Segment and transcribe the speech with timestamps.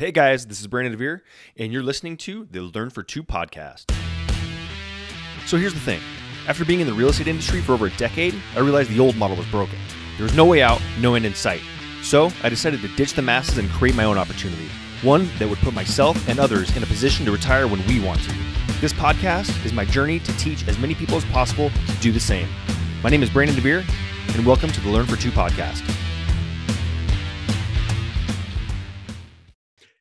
[0.00, 1.20] Hey guys, this is Brandon DeVere,
[1.58, 3.92] and you're listening to the Learn for Two podcast.
[5.44, 6.00] So here's the thing
[6.48, 9.14] after being in the real estate industry for over a decade, I realized the old
[9.16, 9.78] model was broken.
[10.16, 11.60] There was no way out, no end in sight.
[12.02, 14.70] So I decided to ditch the masses and create my own opportunity,
[15.02, 18.22] one that would put myself and others in a position to retire when we want
[18.22, 18.34] to.
[18.80, 22.18] This podcast is my journey to teach as many people as possible to do the
[22.18, 22.48] same.
[23.02, 23.84] My name is Brandon DeVere,
[24.34, 25.86] and welcome to the Learn for Two podcast.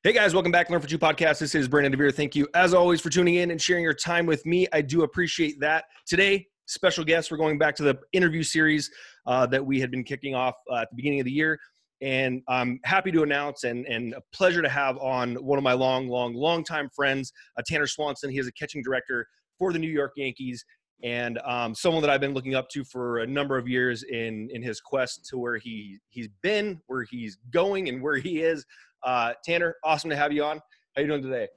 [0.02, 1.40] Hey guys, welcome back to Learn for Two podcast.
[1.40, 2.14] This is Brandon DeVere.
[2.14, 4.66] Thank you, as always, for tuning in and sharing your time with me.
[4.72, 5.84] I do appreciate that.
[6.08, 8.90] Today, special guest, we're going back to the interview series
[9.28, 11.60] uh, that we had been kicking off uh, at the beginning of the year.
[12.02, 15.74] And I'm happy to announce and, and a pleasure to have on one of my
[15.74, 18.30] long, long, long time friends, uh, Tanner Swanson.
[18.30, 20.64] He is a catching director for the New York Yankees
[21.04, 24.50] and um, someone that I've been looking up to for a number of years in
[24.52, 28.66] in his quest to where he he's been, where he's going, and where he is.
[29.04, 30.62] Uh, Tanner, awesome to have you on.
[30.96, 31.48] How you doing today?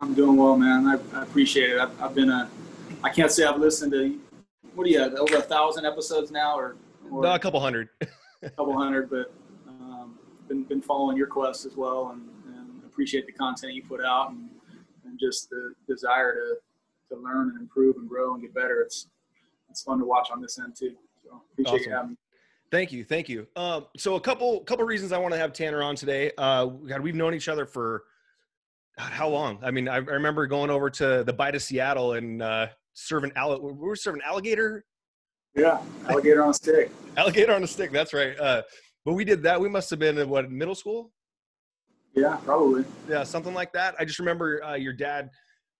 [0.00, 0.86] I'm doing well, man.
[0.86, 1.78] I, I appreciate it.
[1.78, 2.48] I've, I've, been a,
[3.02, 4.18] I can't say I've listened to,
[4.74, 6.76] what do you have, over a thousand episodes now, or,
[7.10, 7.88] or no, a couple hundred,
[8.42, 9.32] a couple hundred, but
[9.68, 12.22] um, been been following your quest as well, and,
[12.56, 14.48] and appreciate the content you put out, and,
[15.04, 18.80] and just the desire to to learn and improve and grow and get better.
[18.80, 19.08] It's
[19.68, 20.94] it's fun to watch on this end too.
[21.22, 21.90] So appreciate awesome.
[21.90, 22.16] you having me.
[22.70, 23.48] Thank you, thank you.
[23.56, 26.30] Um, so a couple couple reasons I want to have Tanner on today.
[26.38, 28.04] Uh, God, we've known each other for
[28.96, 29.58] God, how long?
[29.62, 33.32] I mean, I, I, remember going over to the Bite of Seattle and uh, serving
[33.34, 33.72] alligator.
[33.72, 34.84] We were serving alligator.
[35.56, 36.90] Yeah, alligator on a stick.
[37.16, 37.90] alligator on a stick.
[37.90, 38.38] That's right.
[38.38, 38.62] Uh,
[39.04, 39.60] but we did that.
[39.60, 41.10] We must have been in what middle school.
[42.14, 42.84] Yeah, probably.
[43.08, 43.96] Yeah, something like that.
[43.98, 45.30] I just remember uh, your dad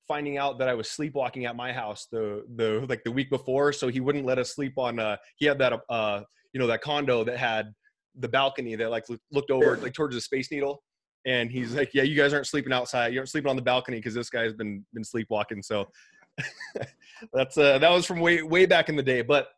[0.08, 3.72] finding out that I was sleepwalking at my house the the like the week before,
[3.72, 4.98] so he wouldn't let us sleep on.
[4.98, 7.72] Uh, he had that uh, you know that condo that had
[8.16, 10.82] the balcony that like looked over like towards the space needle.
[11.26, 13.12] And he's like yeah you guys aren't sleeping outside.
[13.12, 15.62] You aren't sleeping on the balcony because this guy's been been sleepwalking.
[15.62, 15.88] So
[17.32, 19.22] that's uh that was from way way back in the day.
[19.22, 19.48] But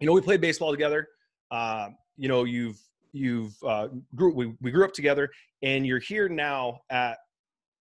[0.00, 1.08] you know we played baseball together.
[1.50, 2.78] Uh you know you've
[3.12, 5.30] you've uh grew we, we grew up together.
[5.62, 7.18] And you're here now at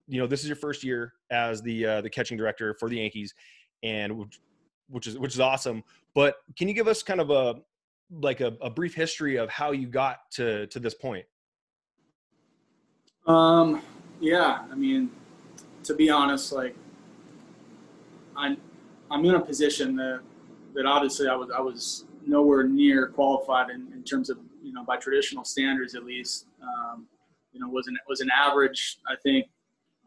[0.07, 2.97] you know this is your first year as the uh the catching director for the
[2.97, 3.33] yankees
[3.83, 4.39] and which,
[4.87, 5.83] which is which is awesome.
[6.13, 7.55] But can you give us kind of a
[8.11, 11.25] like a, a brief history of how you got to to this point?
[13.27, 13.81] Um,
[14.19, 15.11] yeah, I mean,
[15.83, 16.75] to be honest, like
[18.35, 18.57] I'm
[19.11, 20.21] I'm in a position that
[20.73, 24.83] that obviously I was I was nowhere near qualified in, in terms of you know
[24.83, 26.47] by traditional standards at least.
[26.61, 27.07] Um,
[27.51, 29.47] you know, was an was an average I think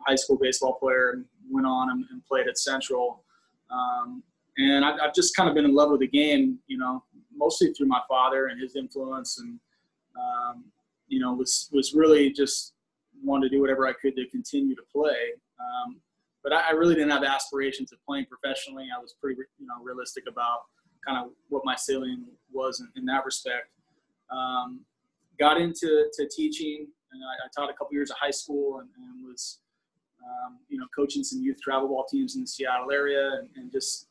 [0.06, 3.24] high school baseball player and went on and, and played at Central.
[3.70, 4.22] Um,
[4.58, 7.02] and I, have just kind of been in love with the game, you know,
[7.42, 9.58] mostly through my father and his influence, and
[10.16, 10.64] um,
[11.08, 12.74] you know, was was really just
[13.22, 15.32] wanted to do whatever I could to continue to play.
[15.60, 16.00] Um,
[16.42, 18.88] but I, I, really didn't have aspirations of playing professionally.
[18.94, 20.62] I was pretty, you know, realistic about
[21.06, 23.68] kind of what my ceiling was in, in that respect.
[24.30, 24.80] Um,
[25.38, 28.88] got into to teaching, and I, I, taught a couple years of high school, and,
[28.96, 29.60] and was,
[30.24, 33.70] um, you know, coaching some youth travel ball teams in the Seattle area, and, and
[33.70, 34.08] just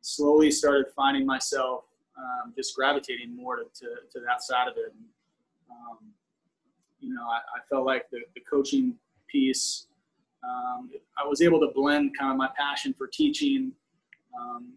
[0.00, 1.84] slowly started finding myself
[2.16, 4.92] um, just gravitating more to, to, to, that side of it.
[4.94, 5.04] And,
[5.70, 5.98] um,
[7.00, 8.94] you know, I, I, felt like the, the coaching
[9.26, 9.86] piece,
[10.44, 13.72] um, I was able to blend kind of my passion for teaching,
[14.38, 14.74] um,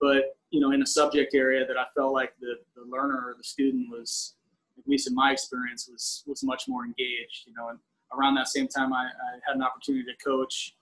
[0.00, 3.34] but, you know, in a subject area that I felt like the, the learner or
[3.36, 4.34] the student was,
[4.78, 7.78] at least in my experience, was, was much more engaged, you know, and
[8.16, 10.74] around that same time I, I had an opportunity to coach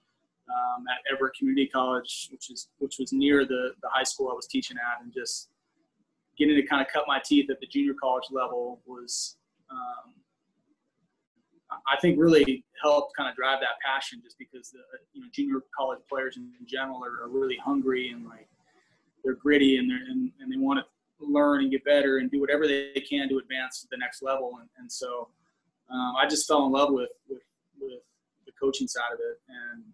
[0.49, 4.35] um, at Everett Community College, which is which was near the the high school I
[4.35, 5.49] was teaching at, and just
[6.39, 9.37] getting to kind of cut my teeth at the junior college level was,
[9.71, 10.13] um,
[11.71, 14.21] I think, really helped kind of drive that passion.
[14.23, 14.81] Just because the
[15.13, 18.49] you know junior college players in general are, are really hungry and like
[19.25, 20.85] they're gritty and they and, and they want to
[21.21, 24.59] learn and get better and do whatever they can to advance to the next level.
[24.61, 25.29] And, and so
[25.91, 27.43] um, I just fell in love with, with,
[27.81, 28.01] with
[28.45, 29.85] the coaching side of it and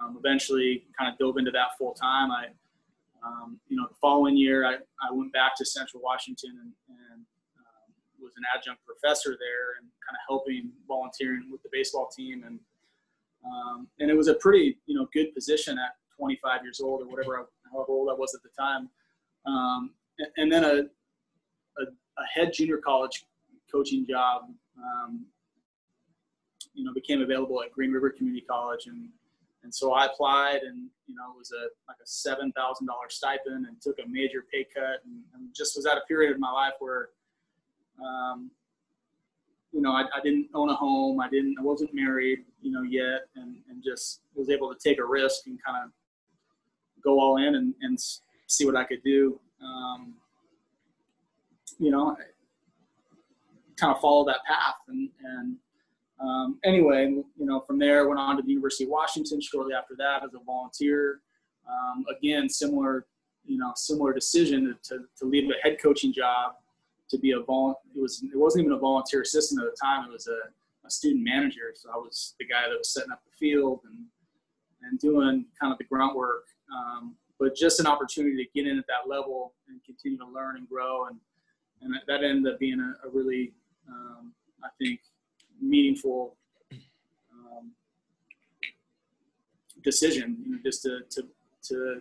[0.00, 2.30] um, eventually kind of dove into that full time.
[2.30, 2.46] I,
[3.24, 7.20] um, you know, the following year, I, I went back to Central Washington and, and
[7.58, 12.44] um, was an adjunct professor there and kind of helping volunteering with the baseball team.
[12.46, 12.60] And,
[13.44, 17.06] um, and it was a pretty, you know, good position at 25 years old or
[17.06, 18.88] whatever, however old I was at the time.
[19.46, 20.74] Um, and, and, then a,
[21.80, 23.24] a, a, head junior college
[23.70, 24.42] coaching job,
[24.76, 25.24] um,
[26.74, 29.08] you know, became available at Green River Community College and
[29.62, 33.08] and so I applied, and you know, it was a like a seven thousand dollar
[33.08, 36.38] stipend, and took a major pay cut, and, and, just was at a period of
[36.38, 37.08] my life where,
[38.02, 38.50] um,
[39.72, 41.20] you know, I, I didn't own a home.
[41.20, 44.98] I didn't, I wasn't married, you know, yet, and, and just was able to take
[44.98, 45.90] a risk and kind of
[47.02, 47.98] go all in and, and
[48.46, 49.40] see what I could do.
[49.62, 50.14] Um,
[51.78, 52.16] you know,
[53.78, 54.76] kind of follow that path.
[54.88, 55.56] And, and
[56.20, 59.94] um, anyway, you know, from there went on to the University of Washington shortly after
[59.96, 61.20] that as a volunteer.
[61.68, 63.06] Um, again, similar,
[63.44, 66.52] you know, similar decision to, to leave a head coaching job
[67.10, 67.82] to be a vol.
[67.94, 70.08] It was it wasn't even a volunteer assistant at the time.
[70.08, 71.72] It was a, a student manager.
[71.74, 74.06] So I was the guy that was setting up the field and
[74.82, 76.44] and doing kind of the grunt work.
[76.72, 80.56] Um, but just an opportunity to get in at that level and continue to learn
[80.56, 81.18] and grow and
[81.80, 83.52] and that ended up being a, a really
[83.88, 84.32] um,
[84.64, 85.00] I think
[85.60, 86.36] meaningful
[86.72, 87.72] um,
[89.82, 91.22] decision you know, just to, to
[91.62, 92.00] to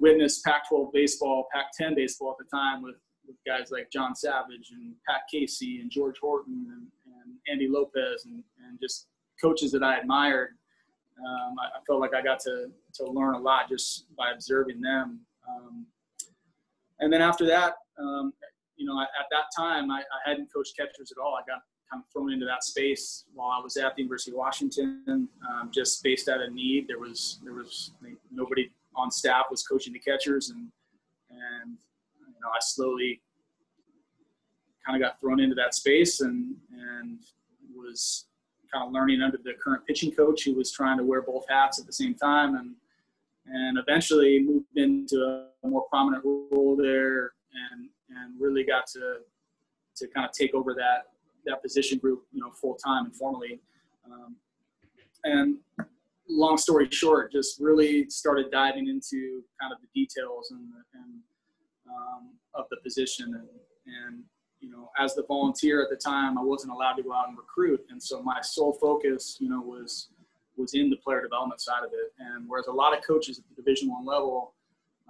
[0.00, 2.96] witness Pac-12 baseball, Pac-10 baseball at the time with,
[3.26, 8.24] with guys like John Savage and Pat Casey and George Horton and, and Andy Lopez
[8.24, 9.08] and, and just
[9.40, 10.50] coaches that I admired.
[11.18, 14.80] Um, I, I, felt like I got to, to learn a lot just by observing
[14.80, 15.20] them.
[15.48, 15.86] Um,
[17.00, 18.32] and then after that, um,
[18.76, 21.34] you know, at that time, I, I, hadn't coached catchers at all.
[21.36, 21.60] I got
[21.92, 25.70] kind of thrown into that space while I was at the University of Washington, um,
[25.72, 26.88] just based out of need.
[26.88, 27.92] There was there was
[28.30, 30.68] nobody on staff was coaching the catchers, and
[31.30, 31.76] and
[32.18, 33.20] you know, I slowly
[34.84, 37.18] kind of got thrown into that space and and
[37.76, 38.26] was
[38.72, 41.78] kind of learning under the current pitching coach who was trying to wear both hats
[41.78, 42.74] at the same time and
[43.46, 47.32] and eventually moved into a more prominent role there
[47.70, 49.18] and and really got to
[49.94, 51.11] to kind of take over that
[51.46, 53.60] that position group you know full time and formally.
[54.04, 54.36] Um,
[55.24, 55.56] and
[56.28, 61.20] long story short just really started diving into kind of the details and, and
[61.88, 63.34] um, of the position.
[63.34, 63.48] And,
[63.86, 64.22] and
[64.60, 67.36] you know as the volunteer at the time i wasn't allowed to go out and
[67.36, 67.84] recruit.
[67.90, 70.08] And so my sole focus you know was
[70.56, 72.12] was in the player development side of it.
[72.18, 74.54] And whereas a lot of coaches at the division one level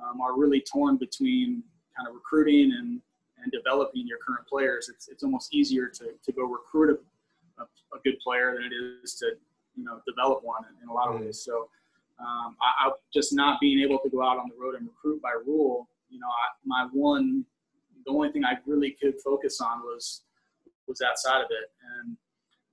[0.03, 1.63] um, are really torn between
[1.97, 3.01] kind of recruiting and,
[3.43, 6.99] and developing your current players, it's, it's almost easier to, to go recruit
[7.59, 7.65] a, a,
[7.97, 9.33] a good player than it is to,
[9.77, 11.27] you know, develop one in, in a lot of mm.
[11.27, 11.43] ways.
[11.45, 11.69] So
[12.21, 15.21] um, I, I, just not being able to go out on the road and recruit
[15.23, 17.45] by rule, you know, I, my one,
[18.07, 20.23] the only thing I really could focus on was,
[20.87, 21.71] was that side of it.
[21.99, 22.17] And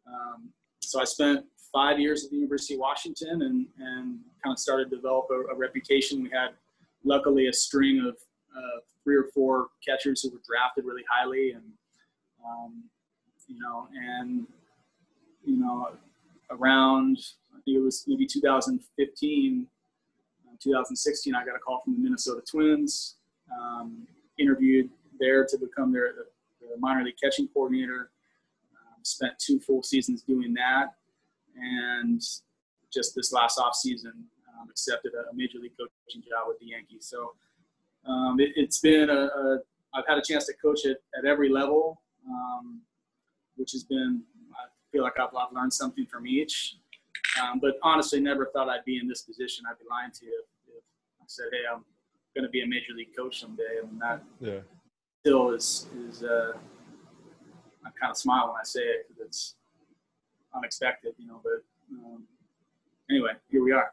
[0.07, 0.50] um,
[0.81, 4.89] so I spent five years at the University of Washington and, and kind of started
[4.89, 6.24] to develop a, a reputation.
[6.24, 6.50] We had
[7.04, 8.18] luckily a string of
[8.56, 11.63] uh, three or four catchers who were drafted really highly, and
[12.46, 12.84] um,
[13.48, 14.48] you know, and
[15.44, 15.90] you know,
[16.51, 17.18] around
[17.51, 19.68] I think it was maybe 2015,
[20.48, 23.16] uh, 2016, I got a call from the Minnesota Twins.
[23.51, 24.07] Um,
[24.38, 26.13] interviewed there to become their
[26.62, 28.12] the minor league catching coordinator.
[28.74, 30.94] Um, spent two full seasons doing that,
[31.56, 32.22] and
[32.94, 34.13] just this last off season
[34.60, 37.07] um, accepted a major league coaching job with the Yankees.
[37.10, 37.34] So
[38.06, 39.60] um, it, has been a, a
[39.94, 42.81] I've had a chance to coach it at every level, um,
[43.56, 46.78] which has been I feel like I've, I've learned something from each.
[47.42, 49.66] Um, but honestly, never thought I'd be in this position.
[49.69, 50.84] I'd be lying to you if, if
[51.22, 51.84] I said, "Hey, I'm
[52.36, 54.60] going to be a major league coach someday." I mean, that yeah.
[55.22, 56.54] still is is uh,
[57.86, 59.56] I kind of smile when I say it because it's
[60.56, 61.40] unexpected, you know.
[61.44, 61.63] But
[61.94, 62.24] um,
[63.10, 63.91] anyway, here we are.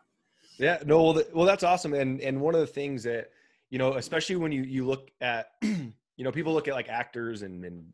[0.58, 1.92] Yeah, no, well, well, that's awesome.
[1.94, 3.30] And and one of the things that
[3.70, 7.42] you know, especially when you you look at you know people look at like actors
[7.42, 7.85] and, and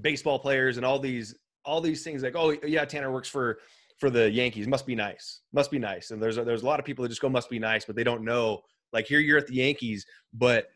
[0.00, 3.58] baseball players and all these all these things like oh yeah Tanner works for
[3.98, 4.66] for the Yankees.
[4.66, 5.40] Must be nice.
[5.52, 6.10] Must be nice.
[6.10, 7.96] And there's a, there's a lot of people that just go must be nice but
[7.96, 8.60] they don't know
[8.92, 10.68] like here you're at the Yankees but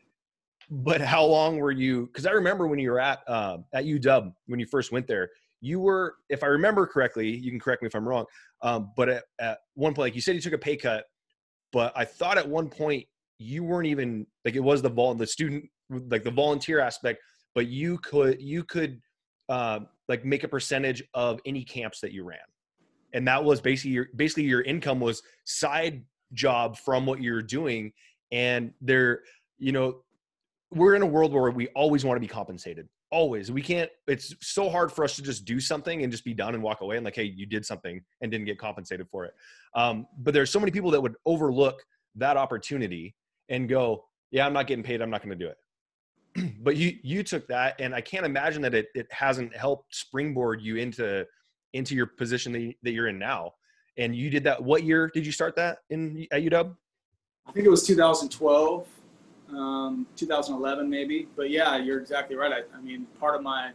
[0.69, 4.33] but how long were you because I remember when you were at um, at UW
[4.47, 5.29] when you first went there
[5.61, 8.25] you were if I remember correctly you can correct me if I'm wrong
[8.61, 11.05] um, but at, at one point like you said you took a pay cut
[11.71, 13.05] but I thought at one point
[13.37, 17.21] you weren't even like it was the vol the student like the volunteer aspect
[17.55, 19.01] but you could you could
[19.49, 22.37] uh, like make a percentage of any camps that you ran.
[23.13, 27.93] And that was basically your basically your income was side job from what you're doing.
[28.31, 29.21] And there
[29.57, 30.01] you know
[30.71, 32.89] we're in a world where we always want to be compensated.
[33.11, 33.51] Always.
[33.51, 36.55] We can't it's so hard for us to just do something and just be done
[36.55, 39.33] and walk away and like hey you did something and didn't get compensated for it.
[39.75, 41.81] Um, but there's so many people that would overlook
[42.15, 43.15] that opportunity
[43.49, 45.01] and go, yeah, I'm not getting paid.
[45.01, 46.53] I'm not going to do it.
[46.63, 50.61] but you you took that, and I can't imagine that it it hasn't helped springboard
[50.61, 51.25] you into
[51.73, 53.51] into your position that, you, that you're in now.
[53.97, 54.61] And you did that.
[54.61, 56.75] What year did you start that in at UW?
[57.47, 58.87] I think it was 2012,
[59.49, 61.27] um, 2011 maybe.
[61.35, 62.51] But yeah, you're exactly right.
[62.51, 63.71] I, I mean, part of my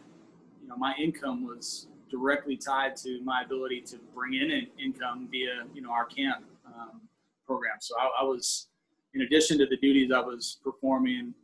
[0.61, 5.65] you know, my income was directly tied to my ability to bring in income via,
[5.73, 7.01] you know, our camp um,
[7.47, 7.77] program.
[7.81, 8.69] So I, I, was,
[9.15, 11.35] in addition to the duties I was performing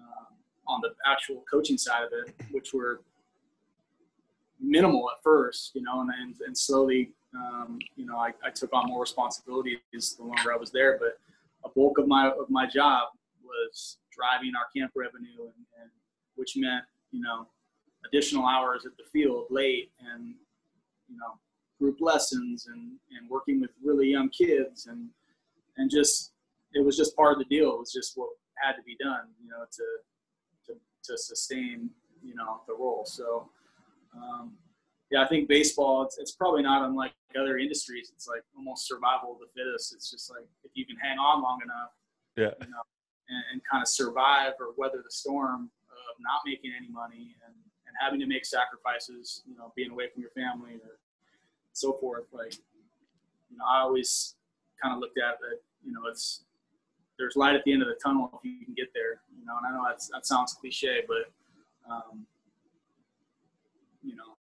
[0.00, 0.26] um,
[0.66, 3.00] on the actual coaching side of it, which were
[4.60, 8.72] minimal at first, you know, and and, and slowly, um, you know, I, I took
[8.72, 9.78] on more responsibilities
[10.16, 10.98] the longer I was there.
[10.98, 11.18] But
[11.64, 13.08] a bulk of my of my job
[13.42, 15.90] was driving our camp revenue, and, and
[16.36, 17.46] which meant, you know,
[18.06, 20.34] additional hours at the field late, and
[21.08, 21.38] you know,
[21.80, 25.08] group lessons, and and working with really young kids, and
[25.76, 26.33] and just
[26.74, 27.72] it was just part of the deal.
[27.72, 28.30] It was just what
[28.62, 29.84] had to be done, you know, to
[30.66, 31.90] to to sustain,
[32.22, 33.04] you know, the role.
[33.06, 33.48] So
[34.14, 34.52] um,
[35.10, 38.10] yeah, I think baseball, it's, it's probably not unlike other industries.
[38.14, 39.94] It's like almost survival of the fittest.
[39.94, 41.92] It's just like if you can hang on long enough,
[42.36, 42.82] yeah, you know,
[43.28, 47.54] and, and kind of survive or weather the storm of not making any money and,
[47.86, 50.98] and having to make sacrifices, you know, being away from your family or
[51.72, 52.24] so forth.
[52.32, 52.54] Like,
[53.50, 54.36] you know, I always
[54.82, 56.44] kind of looked at that, you know, it's,
[57.18, 59.54] there's light at the end of the tunnel if you can get there, you know,
[59.58, 61.30] and I know that's, that sounds cliche, but,
[61.90, 62.26] um,
[64.02, 64.36] you know,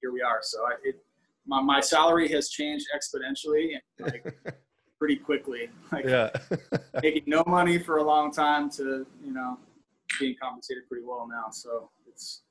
[0.00, 0.40] here we are.
[0.42, 1.02] So I, it,
[1.46, 4.36] my, my salary has changed exponentially and like
[4.98, 5.70] pretty quickly.
[5.92, 6.30] Like yeah.
[7.02, 9.58] making no money for a long time to, you know,
[10.18, 11.50] being compensated pretty well now.
[11.50, 12.42] So it's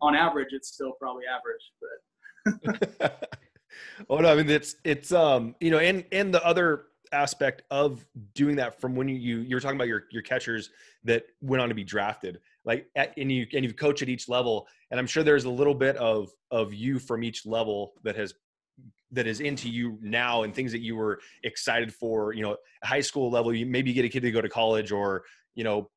[0.00, 3.28] on average, it's still probably average, but.
[4.10, 8.06] oh no, I mean it's it's um you know and and the other aspect of
[8.34, 10.70] doing that from when you you, you were talking about your your catchers
[11.04, 14.28] that went on to be drafted like at, and you and you coach at each
[14.28, 18.14] level and i'm sure there's a little bit of of you from each level that
[18.14, 18.34] has
[19.12, 23.00] that is into you now and things that you were excited for you know high
[23.00, 25.24] school level you maybe get a kid to go to college or
[25.54, 25.90] you know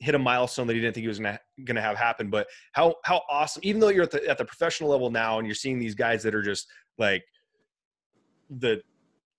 [0.00, 2.94] hit a milestone that he didn't think he was gonna gonna have happen but how
[3.04, 5.78] how awesome even though you're at the at the professional level now and you're seeing
[5.78, 7.24] these guys that are just like
[8.50, 8.80] the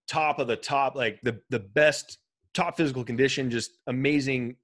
[0.09, 2.17] top of the top like the the best
[2.53, 4.55] top physical condition just amazing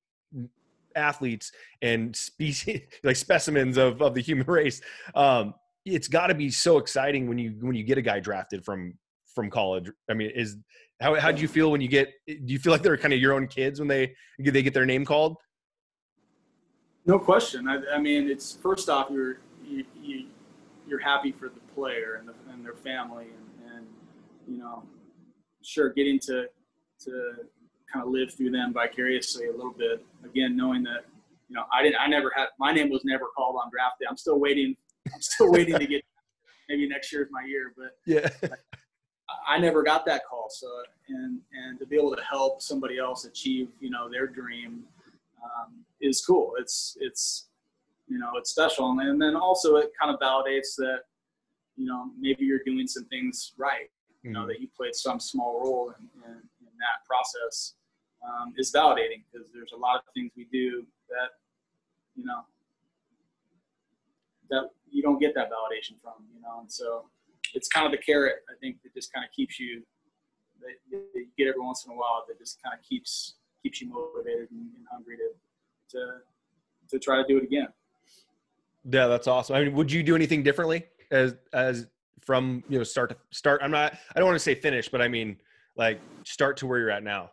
[0.95, 4.81] athletes and species like specimens of, of the human race.
[5.13, 5.53] Um,
[5.85, 8.97] it's got to be so exciting when you when you get a guy drafted from
[9.33, 9.91] from college.
[10.09, 10.57] I mean is
[10.99, 13.19] how how do you feel when you get do you feel like they're kind of
[13.19, 15.37] your own kids when they they get their name called?
[17.05, 17.67] No question.
[17.67, 20.25] I, I mean it's first off you're you, you
[20.87, 23.87] you're happy for the player and, the, and their family and, and
[24.47, 24.83] you know
[25.65, 26.45] sure getting to
[27.03, 27.33] to
[27.91, 30.05] kind of live through them vicariously a little bit.
[30.23, 31.05] Again, knowing that
[31.49, 34.05] you know I didn't, I never had my name was never called on draft day.
[34.09, 34.75] I'm still waiting.
[35.13, 36.03] I'm still waiting to get.
[36.67, 38.27] Maybe next year is my year, but yeah,
[39.47, 40.47] I never got that call.
[40.49, 40.67] So
[41.09, 44.83] and and to be able to help somebody else achieve you know their dream
[45.43, 46.53] um, is cool.
[46.59, 47.49] It's it's
[48.07, 51.01] you know it's special, and, and then also it kind of validates that
[51.75, 53.89] you know maybe you're doing some things right.
[54.25, 54.47] You know mm-hmm.
[54.47, 57.75] that you played some small role in, in, in that process
[58.25, 61.29] um, is validating because there's a lot of things we do that
[62.15, 62.41] you know
[64.49, 67.05] that you don't get that validation from you know and so
[67.53, 69.83] it's kind of the carrot i think that just kind of keeps you
[70.59, 73.89] that you get every once in a while that just kind of keeps keeps you
[73.89, 76.13] motivated and, and hungry to to
[76.89, 77.67] to try to do it again
[78.89, 81.87] yeah that's awesome i mean would you do anything differently as as
[82.21, 85.01] from you know start to start i'm not i don't want to say finish but
[85.01, 85.37] i mean
[85.75, 87.29] like start to where you're at now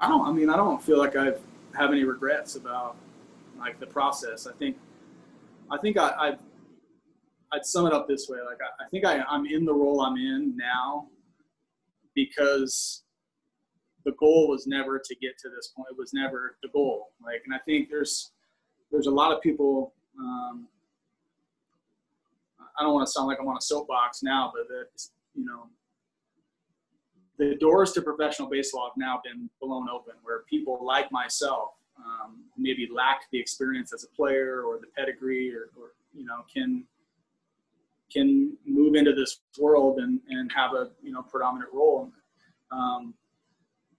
[0.00, 0.26] I don't.
[0.26, 1.26] I mean, I don't feel like I
[1.74, 2.96] have any regrets about
[3.58, 4.46] like the process.
[4.46, 4.76] I think,
[5.70, 6.32] I think I, I
[7.52, 8.38] I'd sum it up this way.
[8.38, 11.08] Like I, I think I, I'm in the role I'm in now
[12.14, 13.02] because
[14.06, 15.88] the goal was never to get to this point.
[15.90, 17.08] It was never the goal.
[17.22, 18.32] Like, and I think there's
[18.90, 19.92] there's a lot of people.
[20.18, 20.66] Um,
[22.80, 24.86] I don't want to sound like I'm on a soapbox now, but that
[25.34, 25.68] you know
[27.38, 32.44] the doors to professional baseball have now been blown open where people like myself um,
[32.56, 36.84] maybe lack the experience as a player or the pedigree or, or, you know can
[38.12, 42.10] can move into this world and, and have a you know predominant role
[42.72, 43.14] um,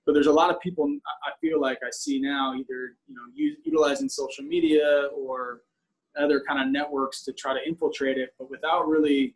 [0.06, 0.92] but there's a lot of people
[1.26, 3.22] I feel like I see now either you know
[3.64, 5.62] utilizing social media or
[6.18, 9.36] other kind of networks to try to infiltrate it, but without really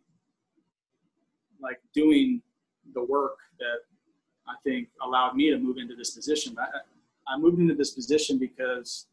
[1.62, 2.42] like doing
[2.94, 3.80] the work that
[4.48, 6.56] I think allowed me to move into this position.
[6.60, 9.08] I, I moved into this position because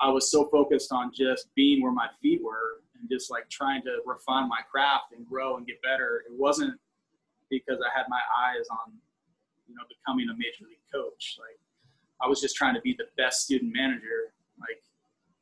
[0.00, 3.82] I was so focused on just being where my feet were and just like trying
[3.82, 6.24] to refine my craft and grow and get better.
[6.28, 6.78] It wasn't
[7.50, 8.92] because I had my eyes on,
[9.68, 11.36] you know, becoming a major league coach.
[11.38, 11.58] Like
[12.20, 14.82] I was just trying to be the best student manager like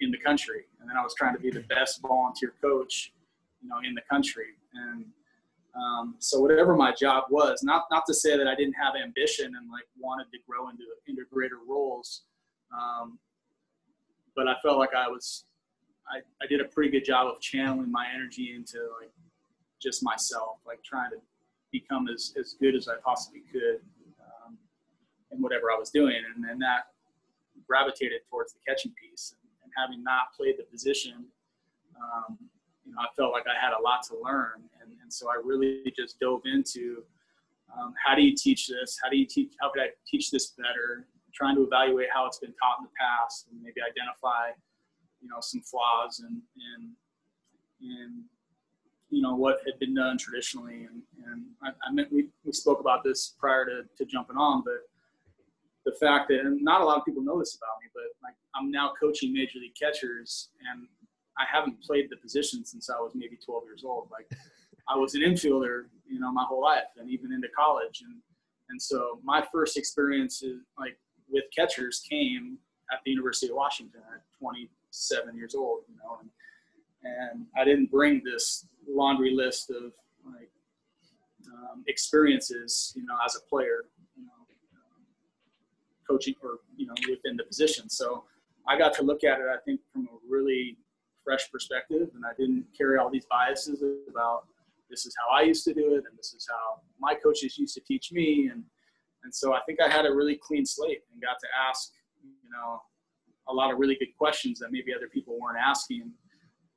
[0.00, 3.12] in the country, and then I was trying to be the best volunteer coach,
[3.62, 4.48] you know, in the country.
[4.74, 5.04] And
[5.74, 9.46] um, so whatever my job was, not not to say that I didn't have ambition
[9.46, 12.22] and like wanted to grow into into greater roles,
[12.72, 13.18] um,
[14.36, 15.44] but I felt like I was
[16.08, 19.10] I, I did a pretty good job of channeling my energy into like
[19.80, 21.16] just myself, like trying to
[21.72, 23.80] become as, as good as I possibly could
[24.20, 24.56] um,
[25.32, 26.20] in whatever I was doing.
[26.34, 26.88] And then that
[27.66, 29.34] gravitated towards the catching piece.
[29.76, 31.26] Having not played the position,
[31.96, 32.38] um,
[32.84, 34.62] you know, I felt like I had a lot to learn.
[34.80, 37.02] And, and so I really just dove into
[37.76, 38.98] um, how do you teach this?
[39.02, 41.06] How do you teach, how could I teach this better?
[41.32, 44.54] Trying to evaluate how it's been taught in the past and maybe identify,
[45.20, 46.40] you know, some flaws and,
[46.74, 46.90] and,
[47.80, 48.24] and
[49.10, 52.80] you know what had been done traditionally and, and I, I meant we, we spoke
[52.80, 54.88] about this prior to, to jumping on but
[55.84, 58.34] the fact that and not a lot of people know this about me but like
[58.54, 60.86] i'm now coaching major league catchers and
[61.38, 64.08] i haven't played the position since i was maybe 12 years old.
[64.10, 64.30] Like
[64.88, 68.02] i was an infielder you know my whole life and even into college.
[68.04, 68.16] And
[68.70, 70.96] and so my first experiences like
[71.28, 72.58] with catchers came
[72.92, 76.30] at the university of washington at 27 years old you know and
[77.04, 79.92] and I didn't bring this laundry list of
[80.24, 80.50] like
[81.52, 83.84] um, experiences, you know, as a player,
[86.14, 87.88] coaching or you know within the position.
[87.88, 88.24] So
[88.68, 90.78] I got to look at it, I think, from a really
[91.24, 94.44] fresh perspective, and I didn't carry all these biases about
[94.90, 97.74] this is how I used to do it, and this is how my coaches used
[97.74, 98.62] to teach me, and
[99.24, 101.92] and so I think I had a really clean slate and got to ask,
[102.22, 102.80] you know,
[103.48, 106.12] a lot of really good questions that maybe other people weren't asking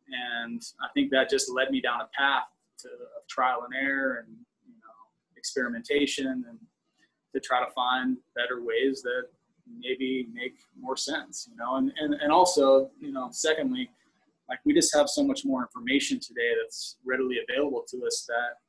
[0.10, 2.46] and I think that just led me down a path
[2.80, 4.96] to of trial and error and you know
[5.36, 6.60] experimentation and
[7.40, 9.24] to try to find better ways that
[9.80, 11.76] maybe make more sense you know?
[11.76, 13.90] And, and and also you know secondly
[14.50, 18.60] like we just have so much more information today that's readily available to us that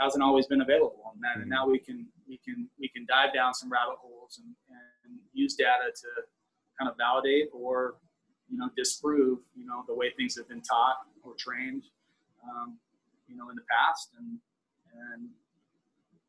[0.00, 1.50] hasn't always been available and, that, and mm-hmm.
[1.50, 4.54] now we can we can we can dive down some rabbit holes and,
[5.04, 6.08] and use data to
[6.78, 7.96] kind of validate or
[8.52, 11.84] you know, disprove, you know, the way things have been taught or trained,
[12.44, 12.76] um,
[13.26, 14.10] you know, in the past.
[14.18, 14.38] And,
[14.92, 15.30] and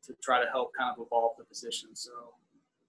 [0.06, 1.94] to try to help kind of evolve the position.
[1.94, 2.10] So,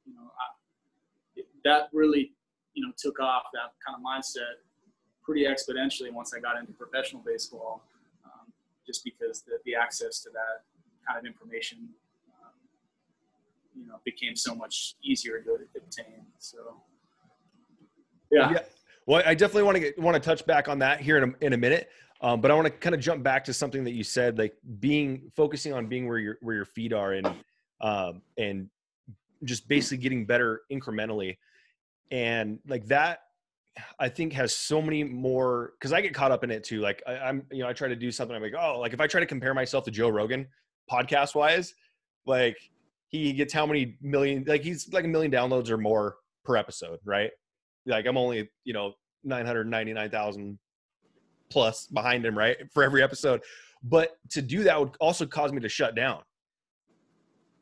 [0.05, 2.33] you know, I, that really,
[2.73, 4.61] you know, took off that kind of mindset
[5.23, 7.83] pretty exponentially once I got into professional baseball,
[8.25, 8.51] um,
[8.85, 10.63] just because the, the access to that
[11.07, 11.89] kind of information,
[12.43, 12.53] um,
[13.75, 16.25] you know, became so much easier to obtain.
[16.37, 16.57] So,
[18.31, 18.51] yeah.
[18.51, 18.59] yeah.
[19.07, 21.45] Well, I definitely want to get, want to touch back on that here in a,
[21.45, 21.89] in a minute.
[22.21, 24.55] Um, but I want to kind of jump back to something that you said, like
[24.79, 27.27] being focusing on being where your where your feet are and
[27.81, 28.69] um, and
[29.43, 31.37] just basically getting better incrementally,
[32.11, 33.19] and like that,
[33.99, 36.79] I think has so many more because I get caught up in it too.
[36.79, 38.35] Like I, am you know I try to do something.
[38.35, 40.47] I'm like oh like if I try to compare myself to Joe Rogan
[40.91, 41.75] podcast wise,
[42.25, 42.57] like
[43.09, 46.99] he gets how many million like he's like a million downloads or more per episode,
[47.03, 47.31] right?
[47.85, 50.57] like I'm only, you know, 999,000
[51.49, 52.57] plus behind him, right?
[52.73, 53.41] For every episode.
[53.83, 56.21] But to do that would also cause me to shut down.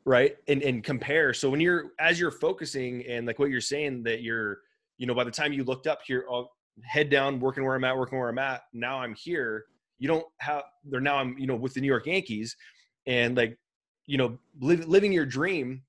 [0.06, 0.36] Right.
[0.48, 1.32] And and compare.
[1.32, 4.58] So when you're as you're focusing and like what you're saying that you're,
[4.98, 6.50] you know, by the time you looked up here, I'll
[6.82, 8.62] head down, working where I'm at, working where I'm at.
[8.72, 9.64] Now I'm here.
[9.98, 12.56] You don't have there now I'm, you know, with the New York Yankees
[13.06, 13.56] and like,
[14.06, 15.82] you know, li- living your dream.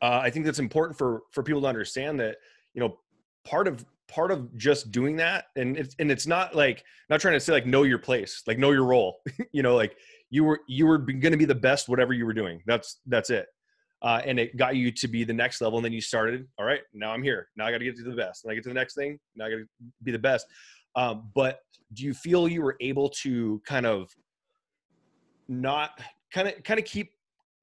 [0.00, 2.36] Uh, I think that's important for for people to understand that,
[2.74, 2.98] you know,
[3.44, 7.34] part of part of just doing that and it's and it's not like not trying
[7.34, 9.16] to say like know your place like know your role
[9.52, 9.96] you know like
[10.30, 13.30] you were you were going to be the best whatever you were doing that's that's
[13.30, 13.46] it.
[14.02, 16.66] Uh, and it got you to be the next level and then you started all
[16.66, 18.62] right now i'm here now i got to get to the best and i get
[18.62, 19.66] to the next thing now i got to
[20.02, 20.46] be the best.
[20.96, 21.60] Um, but
[21.92, 24.10] do you feel you were able to kind of
[25.48, 26.00] not
[26.32, 27.12] kind of kind of keep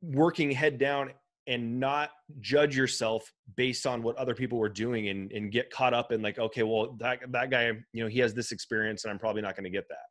[0.02, 1.12] working head down
[1.52, 5.94] and not judge yourself based on what other people were doing and, and get caught
[5.94, 9.12] up in like okay well that that guy you know he has this experience and
[9.12, 10.06] i'm probably not going to get that.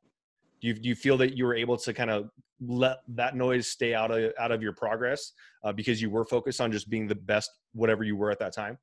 [0.61, 2.29] Do you, do you feel that you were able to kind of
[2.61, 5.33] let that noise stay out of out of your progress
[5.64, 8.55] uh, because you were focused on just being the best whatever you were at that
[8.55, 8.76] time?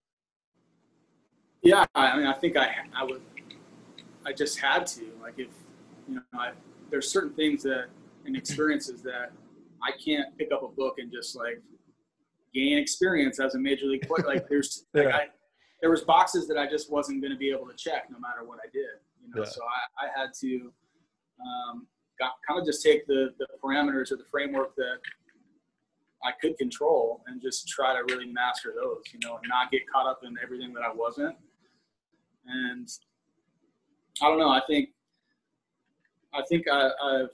[1.62, 3.22] Yeah i mean i think i i would
[4.26, 5.50] i just had to like if
[6.08, 6.52] you know I,
[6.90, 7.86] there's certain things that
[8.26, 9.32] and experiences that
[9.84, 11.62] i can't pick up a book and just like
[12.54, 14.26] gain experience as a major league player.
[14.26, 15.04] Like there's yeah.
[15.04, 15.26] like I,
[15.82, 18.44] there was boxes that I just wasn't going to be able to check no matter
[18.44, 19.00] what I did.
[19.22, 19.50] You know, yeah.
[19.50, 20.72] so I, I had to
[21.42, 21.88] um,
[22.20, 24.98] got, kind of just take the the parameters or the framework that
[26.24, 29.04] I could control and just try to really master those.
[29.14, 31.36] You know, and not get caught up in everything that I wasn't.
[32.48, 32.88] And
[34.22, 34.50] I don't know.
[34.50, 34.90] I think
[36.34, 37.30] I think I, I've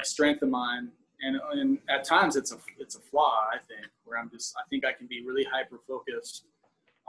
[0.00, 0.90] a strength of mine,
[1.22, 3.46] and and at times it's a it's a flaw.
[3.52, 6.44] I think where I'm just I think I can be really hyper focused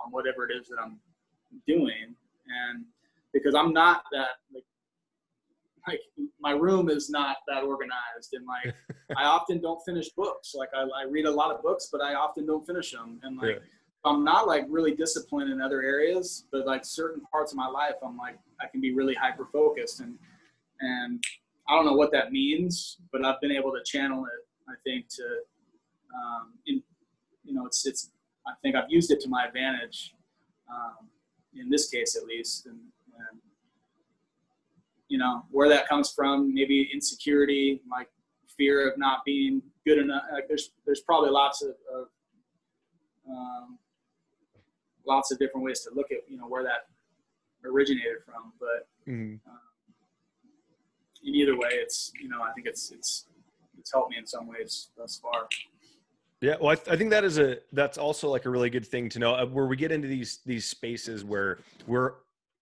[0.04, 1.00] on whatever it is that I'm
[1.68, 2.16] doing,
[2.70, 2.86] and
[3.34, 4.64] because I'm not that like
[5.88, 6.02] like
[6.40, 8.76] my room is not that organized and like
[9.18, 12.14] i often don't finish books like I, I, read a lot of books but i
[12.14, 13.62] often don't finish them and like yeah.
[14.06, 17.96] i'm not like really disciplined in other areas but like certain parts of my life
[18.06, 20.20] i'm like i can be really hyper focused and
[20.82, 21.24] and
[21.72, 25.08] i don't know what that means but i've been able to channel it i think
[25.08, 25.24] to
[26.14, 26.84] um, in
[27.44, 28.12] you know it's it's
[28.46, 30.14] i think i've used it to my advantage
[30.70, 31.08] um,
[31.56, 33.40] in this case at least and, and
[35.08, 38.10] you know where that comes from maybe insecurity like
[38.58, 42.08] fear of not being good enough like there's there's probably lots of, of
[43.30, 43.78] um,
[45.06, 46.88] lots of different ways to look at you know where that
[47.66, 49.36] originated from but mm-hmm.
[49.50, 49.60] um,
[51.24, 53.28] in either way it's you know i think it's it's
[53.82, 55.48] it's helped me in some ways thus far.
[56.40, 58.86] Yeah, well, I, th- I, think that is a that's also like a really good
[58.86, 62.14] thing to know uh, where we get into these these spaces where we're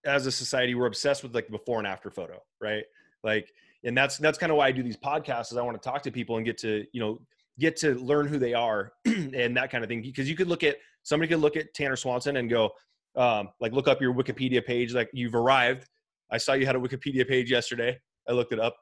[0.06, 2.84] as a society we're obsessed with like before and after photo right?
[3.24, 3.52] Like
[3.84, 6.02] and that's that's kind of why i do these podcasts is i want to talk
[6.04, 7.20] to people and get to you know
[7.60, 10.64] get to learn who they are and that kind of thing because you could look
[10.64, 12.70] at somebody could look at tanner swanson and go
[13.16, 15.88] um, like look up your wikipedia page like you've arrived.
[16.32, 17.98] I saw you had a wikipedia page yesterday
[18.30, 18.76] i looked it up.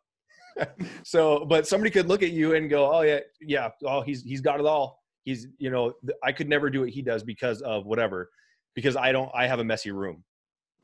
[1.04, 4.42] So but somebody could look at you and go oh yeah yeah oh he's he's
[4.42, 5.00] got it all.
[5.24, 8.30] He's you know i could never do what he does because of whatever
[8.74, 10.24] because i don't i have a messy room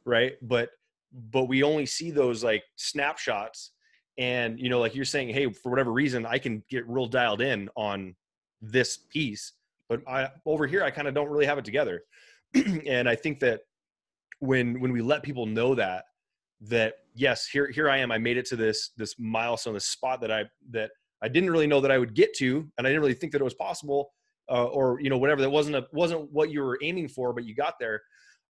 [0.06, 0.34] right?
[0.42, 0.70] But
[1.30, 3.72] but we only see those like snapshots
[4.18, 7.42] and you know like you're saying hey for whatever reason i can get real dialed
[7.42, 8.16] in on
[8.62, 9.54] this piece
[9.90, 12.04] but i over here i kind of don't really have it together.
[12.88, 13.62] And i think that
[14.40, 16.06] when when we let people know that
[16.64, 20.22] that yes here here i am i made it to this this milestone this spot
[20.22, 23.02] that i that i didn't really know that i would get to and i didn't
[23.02, 24.12] really think that it was possible
[24.50, 27.46] uh, or you know whatever that wasn't a wasn't what you were aiming for but
[27.46, 28.02] you got there.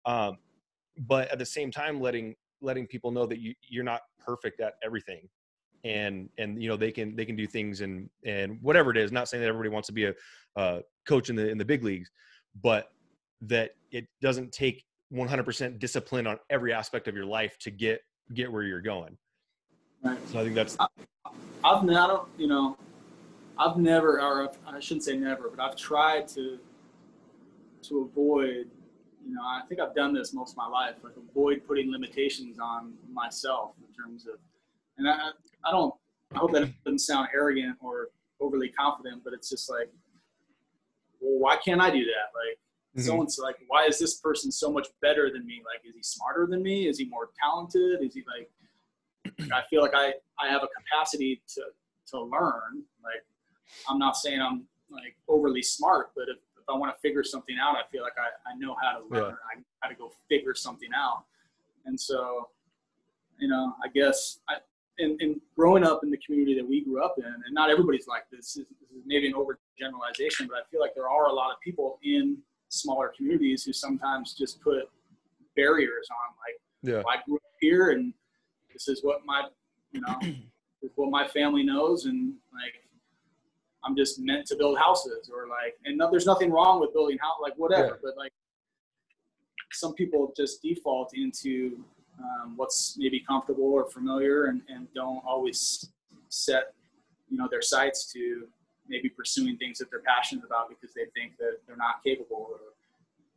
[0.04, 0.38] Um
[0.98, 4.74] but at the same time letting letting people know that you you're not perfect at
[4.84, 5.28] everything.
[5.84, 9.12] And and you know they can they can do things and and whatever it is
[9.12, 10.14] not saying that everybody wants to be a
[10.56, 12.10] uh, coach in the in the big leagues
[12.62, 12.92] but
[13.40, 18.00] that it doesn't take 100% discipline on every aspect of your life to get
[18.34, 19.16] get where you're going
[20.02, 20.86] right so i think that's I,
[21.64, 22.78] i've not you know
[23.58, 26.58] i've never or i shouldn't say never but i've tried to
[27.82, 28.70] to avoid
[29.26, 32.58] you know, I think I've done this most of my life, like avoid putting limitations
[32.58, 34.38] on myself in terms of,
[34.98, 35.30] and I,
[35.64, 35.94] I don't,
[36.34, 38.08] I hope that doesn't sound arrogant or
[38.40, 39.90] overly confident, but it's just like,
[41.20, 42.30] well, why can't I do that?
[42.34, 42.58] Like,
[42.96, 43.06] mm-hmm.
[43.06, 45.62] someone's like, why is this person so much better than me?
[45.64, 46.88] Like, is he smarter than me?
[46.88, 48.02] Is he more talented?
[48.02, 48.50] Is he like,
[49.52, 51.62] I feel like I, I have a capacity to,
[52.08, 52.82] to learn.
[53.02, 53.24] Like,
[53.88, 57.56] I'm not saying I'm like overly smart, but if, if I want to figure something
[57.60, 59.30] out, I feel like I, I know how to learn.
[59.30, 59.60] Yeah.
[59.82, 61.24] I got to go figure something out.
[61.86, 62.48] And so,
[63.38, 64.56] you know, I guess I,
[64.98, 68.06] and, and growing up in the community that we grew up in, and not everybody's
[68.06, 71.50] like this, this is maybe an overgeneralization, but I feel like there are a lot
[71.50, 72.36] of people in
[72.72, 74.88] smaller communities who sometimes just put
[75.56, 77.02] barriers on, like, yeah.
[77.04, 78.12] well, I grew up here and
[78.72, 79.44] this is what my,
[79.92, 80.18] you know,
[80.82, 82.06] is what my family knows.
[82.06, 82.74] And like,
[83.84, 87.18] I'm just meant to build houses or like, and no, there's nothing wrong with building
[87.18, 87.96] house, like whatever, yeah.
[88.02, 88.32] but like
[89.72, 91.84] some people just default into
[92.18, 95.90] um, what's maybe comfortable or familiar and, and don't always
[96.30, 96.72] set,
[97.28, 98.46] you know, their sights to
[98.92, 102.60] maybe pursuing things that they're passionate about because they think that they're not capable or,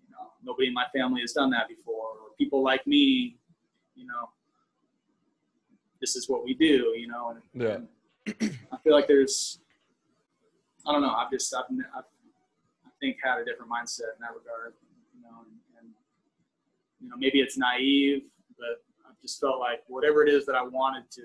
[0.03, 3.37] you know, nobody in my family has done that before or people like me,
[3.95, 4.29] you know,
[6.01, 7.77] this is what we do, you know, and, yeah.
[8.41, 9.59] and I feel like there's,
[10.85, 11.15] I don't know.
[11.15, 11.63] I've just I've,
[11.97, 12.03] I've
[12.85, 14.73] I think had a different mindset in that regard.
[15.15, 15.89] You know, and, and
[17.01, 18.23] you know maybe it's naive,
[18.57, 21.21] but I just felt like whatever it is that I wanted to,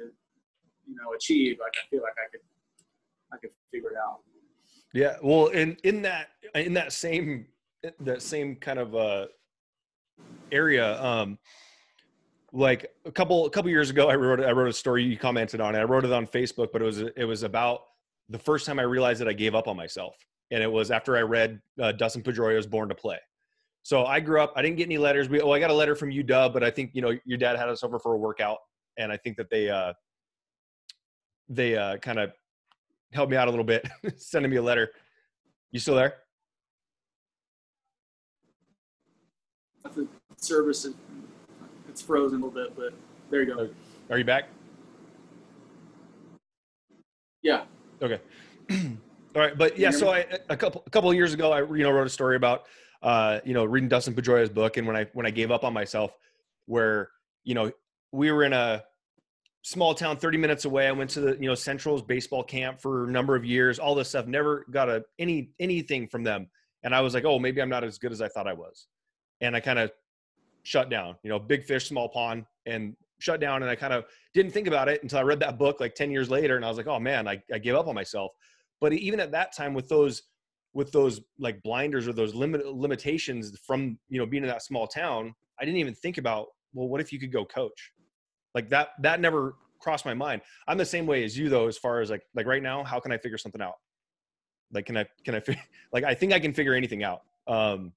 [0.88, 2.40] you know, achieve, like I feel like I could
[3.32, 4.20] I could figure it out.
[4.92, 7.46] Yeah, well, in in that in that same
[8.00, 9.26] that same kind of uh
[10.52, 11.38] area, um,
[12.52, 15.04] like a couple a couple years ago, I wrote I wrote a story.
[15.04, 15.78] You commented on it.
[15.78, 17.82] I wrote it on Facebook, but it was it was about
[18.30, 20.16] the first time I realized that I gave up on myself.
[20.52, 23.18] And it was after I read uh, Dustin Pedroia's Born to Play.
[23.82, 25.28] So I grew up, I didn't get any letters.
[25.28, 27.56] We, oh, I got a letter from UW, but I think, you know, your dad
[27.56, 28.58] had us over for a workout.
[28.98, 29.94] And I think that they, uh,
[31.48, 32.32] they uh, kind of
[33.12, 34.90] helped me out a little bit, sending me a letter.
[35.70, 36.14] You still there?
[39.94, 40.86] The service,
[41.88, 42.92] it's frozen a little bit, but
[43.30, 43.68] there you go.
[44.10, 44.48] Are you back?
[47.42, 47.64] Yeah.
[48.02, 48.20] Okay.
[48.70, 51.84] All right, but yeah, so I a couple a couple of years ago, I you
[51.84, 52.64] know wrote a story about
[53.02, 55.72] uh you know reading Dustin Pedroia's book, and when I when I gave up on
[55.72, 56.16] myself,
[56.66, 57.10] where
[57.44, 57.70] you know
[58.10, 58.82] we were in a
[59.62, 60.86] small town 30 minutes away.
[60.86, 63.94] I went to the you know central's baseball camp for a number of years all
[63.94, 66.48] this stuff never got a any anything from them.
[66.82, 68.86] And i was like oh maybe i'm not as good as i thought i was.
[69.40, 69.90] And i kind of
[70.62, 73.62] shut down you know big fish small pond and shut down.
[73.62, 76.10] And i kind of didn't think about it until i read that book like 10
[76.10, 78.32] years later and i was like oh man i, I gave up on myself.
[78.80, 80.22] But even at that time with those
[80.72, 84.86] with those like blinders or those limit limitations from you know being in that small
[84.86, 87.92] town i didn't even think about well what if you could go coach
[88.54, 90.42] like that that never crossed my mind.
[90.68, 93.00] I'm the same way as you though as far as like like right now how
[93.00, 93.76] can i figure something out?
[94.72, 95.42] Like can i can i
[95.92, 97.22] like i think i can figure anything out.
[97.46, 97.92] Um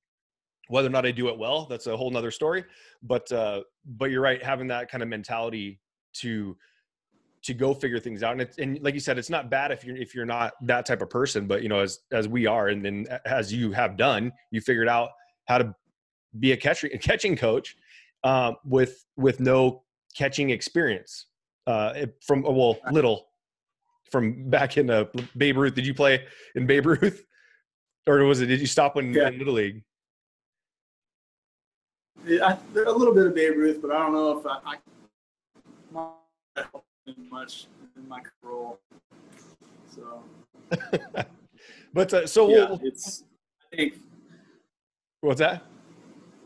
[0.69, 2.63] whether or not i do it well that's a whole nother story.
[3.01, 5.79] But uh but you're right having that kind of mentality
[6.13, 6.57] to
[7.43, 8.31] to go figure things out.
[8.31, 10.85] And it's and like you said it's not bad if you're if you're not that
[10.85, 11.47] type of person.
[11.47, 14.87] But you know as as we are and then as you have done you figured
[14.87, 15.09] out
[15.45, 15.75] how to
[16.39, 17.75] be a catcher a catching coach
[18.23, 19.83] um, with with no
[20.15, 21.27] catching experience
[21.67, 23.27] uh, from well little
[24.11, 25.05] from back in uh,
[25.37, 25.75] Babe Ruth.
[25.75, 27.25] Did you play in Babe Ruth,
[28.07, 28.47] or was it?
[28.47, 29.29] Did you stop in, yeah.
[29.29, 29.83] in Little League?
[32.25, 34.77] Yeah, a little bit of Babe Ruth, but I don't know if I,
[35.95, 36.09] I
[37.29, 37.65] much
[37.97, 38.79] in my role.
[39.93, 40.23] So,
[41.93, 43.23] but uh, so yeah, we'll, it's.
[43.73, 43.93] I think.
[45.21, 45.63] What's that?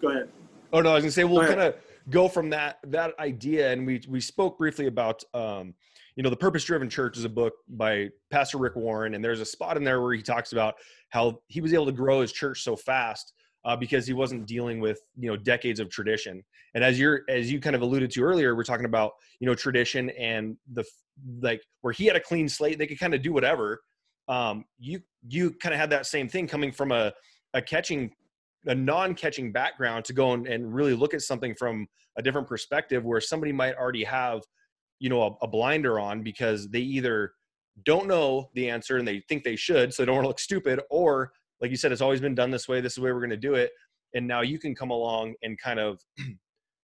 [0.02, 0.30] Go ahead.
[0.72, 1.76] Oh no, I was gonna say we'll kind of
[2.10, 5.74] go from that that idea and we we spoke briefly about um,
[6.16, 9.42] you know the purpose driven church is a book by pastor rick warren and there's
[9.42, 10.76] a spot in there where he talks about
[11.10, 13.34] how he was able to grow his church so fast
[13.68, 16.44] uh, because he wasn't dealing with you know decades of tradition.
[16.74, 19.54] And as you're as you kind of alluded to earlier we're talking about you know
[19.54, 20.86] tradition and the
[21.42, 23.82] like where he had a clean slate they could kind of do whatever.
[24.30, 27.14] Um, you you kind of had that same thing coming from a
[27.54, 28.12] a catching
[28.68, 33.04] a non-catching background to go and, and really look at something from a different perspective
[33.04, 34.42] where somebody might already have
[35.00, 37.34] you know a, a, blinder on because they either
[37.86, 40.40] don't know the answer and they think they should so they don't want to look
[40.40, 43.12] stupid or like you said it's always been done this way this is the way
[43.12, 43.72] we're going to do it
[44.16, 46.00] and now you can come along and kind of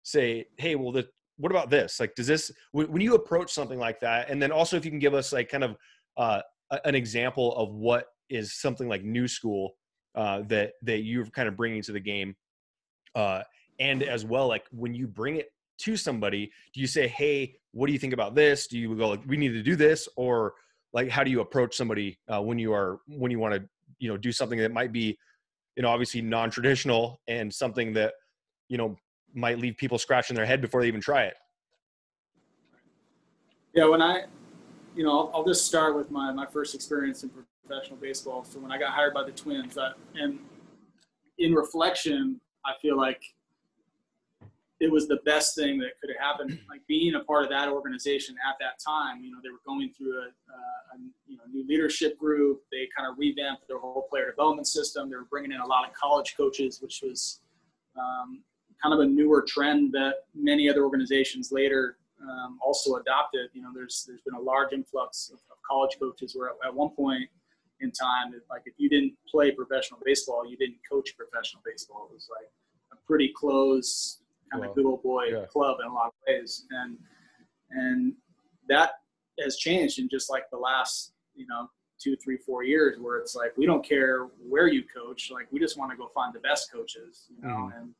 [0.04, 1.06] say hey well the,
[1.38, 2.00] what about this?
[2.00, 5.00] Like does this when you approach something like that and then also if you can
[5.00, 5.76] give us like kind of
[6.16, 6.42] uh,
[6.84, 9.74] an example of what is something like new school
[10.14, 12.34] uh, that that you're kind of bringing to the game
[13.14, 13.42] uh,
[13.78, 17.86] and as well like when you bring it to somebody do you say hey what
[17.86, 18.66] do you think about this?
[18.66, 20.54] Do you go like we need to do this or
[20.92, 23.62] like how do you approach somebody uh, when you are when you want to
[23.98, 25.18] you know do something that might be
[25.76, 28.14] you know obviously non-traditional and something that
[28.68, 28.96] you know
[29.34, 31.36] might leave people scratching their head before they even try it?
[33.74, 34.24] Yeah when i
[34.96, 37.30] you know i'll, I'll just start with my my first experience in
[37.68, 38.44] professional baseball.
[38.44, 40.38] So when I got hired by the Twins, I, and
[41.38, 43.22] in reflection, I feel like
[44.80, 46.58] it was the best thing that could have happened.
[46.68, 49.92] Like being a part of that organization at that time, you know, they were going
[49.96, 50.58] through a, a,
[50.94, 52.62] a you know new leadership group.
[52.70, 55.10] They kind of revamped their whole player development system.
[55.10, 57.40] They were bringing in a lot of college coaches, which was
[57.98, 58.42] um,
[58.82, 63.50] kind of a newer trend that many other organizations later um, also adopted.
[63.52, 66.34] You know, there's there's been a large influx of, of college coaches.
[66.36, 67.28] Where at, at one point
[67.80, 68.32] in time.
[68.50, 72.08] Like if you didn't play professional baseball, you didn't coach professional baseball.
[72.10, 72.50] It was like
[72.92, 74.18] a pretty close
[74.50, 75.44] kind of good old boy yeah.
[75.44, 76.96] club in a lot of ways, and
[77.70, 78.14] and
[78.68, 78.92] that
[79.40, 83.34] has changed in just like the last you know two, three, four years, where it's
[83.34, 86.40] like we don't care where you coach, like we just want to go find the
[86.40, 87.80] best coaches, you know, mm.
[87.80, 87.94] and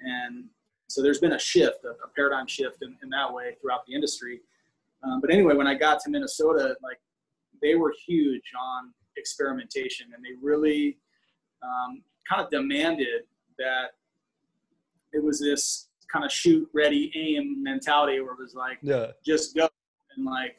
[0.00, 0.44] and
[0.88, 3.94] so there's been a shift, a, a paradigm shift in, in, that way throughout the
[3.94, 4.40] industry.
[5.02, 6.98] Um, but anyway, when I got to Minnesota, like
[7.60, 10.98] they were huge on experimentation, and they really
[11.62, 13.22] um, kind of demanded
[13.58, 13.90] that
[15.12, 19.08] it was this kind of shoot, ready, aim mentality where it was like, yeah.
[19.24, 19.68] just go.
[20.16, 20.56] And like,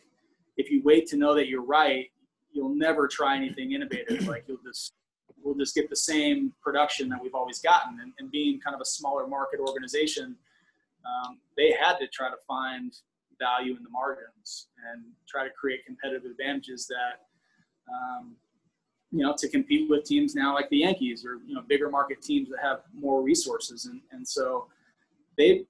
[0.57, 2.07] if you wait to know that you're right,
[2.51, 4.27] you'll never try anything innovative.
[4.27, 4.93] like you'll just,
[5.41, 7.99] we'll just get the same production that we've always gotten.
[8.01, 10.35] And, and being kind of a smaller market organization,
[11.05, 12.93] um, they had to try to find
[13.39, 17.25] value in the margins and try to create competitive advantages that
[17.91, 18.35] um,
[19.11, 22.21] you know, to compete with teams now like the Yankees or, you know, bigger market
[22.21, 23.85] teams that have more resources.
[23.85, 24.67] And, and so
[25.37, 25.65] they,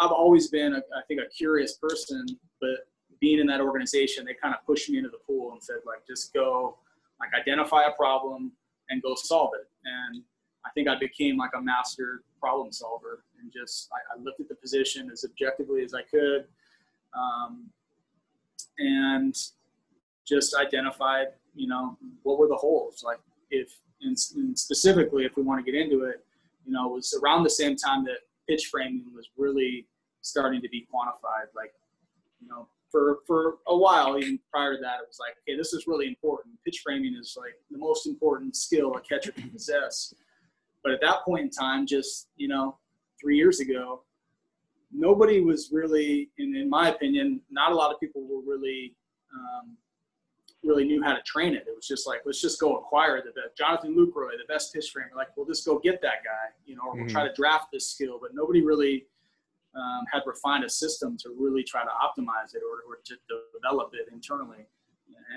[0.00, 2.26] I've always been, a, I think, a curious person,
[2.60, 2.88] but
[3.20, 6.06] being in that organization, they kind of pushed me into the pool and said, like,
[6.06, 6.78] just go,
[7.20, 8.52] like, identify a problem
[8.90, 9.68] and go solve it.
[9.84, 10.22] And
[10.66, 14.48] I think I became like a master problem solver and just I, I looked at
[14.48, 16.46] the position as objectively as I could,
[17.16, 17.70] um,
[18.78, 19.34] and
[20.26, 23.02] just identified, you know, what were the holes.
[23.04, 23.18] Like
[23.50, 26.24] if, and, and specifically, if we want to get into it,
[26.64, 29.86] you know, it was around the same time that pitch framing was really
[30.20, 31.46] starting to be quantified.
[31.56, 31.72] Like,
[32.40, 35.72] you know, for for a while, even prior to that, it was like, okay, this
[35.72, 36.54] is really important.
[36.64, 40.14] Pitch framing is like the most important skill a catcher can possess.
[40.82, 42.78] But at that point in time, just you know,
[43.20, 44.02] three years ago,
[44.92, 48.94] nobody was really, in, in my opinion, not a lot of people were really
[49.34, 49.76] um,
[50.64, 51.64] really knew how to train it.
[51.66, 53.56] It was just like, let's just go acquire the best.
[53.56, 55.10] Jonathan Lucroy, the best pitch framer.
[55.16, 57.12] Like, we'll just go get that guy, you know, or we'll mm-hmm.
[57.12, 58.18] try to draft this skill.
[58.20, 59.06] But nobody really
[59.74, 63.14] um, had refined a system to really try to optimize it or, or to
[63.54, 64.66] develop it internally.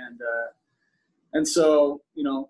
[0.05, 0.47] And uh,
[1.33, 2.49] and so, you know,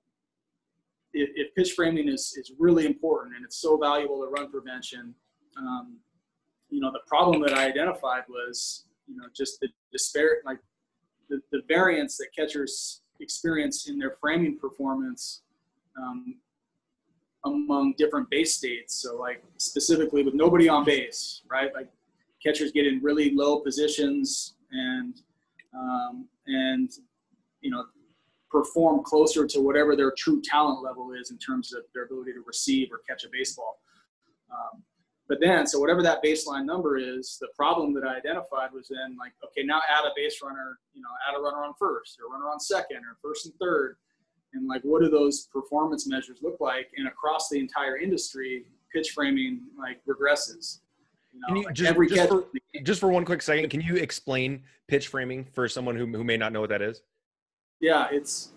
[1.13, 5.13] if, if, pitch framing is, is really important and it's so valuable to run prevention,
[5.57, 5.97] um,
[6.69, 10.59] you know, the problem that I identified was, you know, just the disparate, like
[11.31, 15.41] the, the variance that catchers experience in their framing performance
[15.97, 16.35] um,
[17.45, 19.01] among different base states.
[19.01, 21.73] So, like specifically with nobody on base, right?
[21.73, 21.87] Like
[22.43, 25.21] catchers get in really low positions and
[25.73, 26.91] um, and
[27.61, 27.85] you know
[28.49, 32.43] perform closer to whatever their true talent level is in terms of their ability to
[32.45, 33.79] receive or catch a baseball.
[34.51, 34.83] Um,
[35.31, 39.15] but then, so whatever that baseline number is, the problem that I identified was then
[39.17, 42.29] like, okay, now add a base runner, you know, add a runner on first or
[42.29, 43.95] runner on second or first and third.
[44.53, 46.89] And like, what do those performance measures look like?
[46.97, 50.79] And across the entire industry, pitch framing like regresses.
[51.31, 52.43] You know, you, like just, every just, for,
[52.83, 56.35] just for one quick second, can you explain pitch framing for someone who, who may
[56.35, 57.03] not know what that is?
[57.79, 58.51] Yeah, it's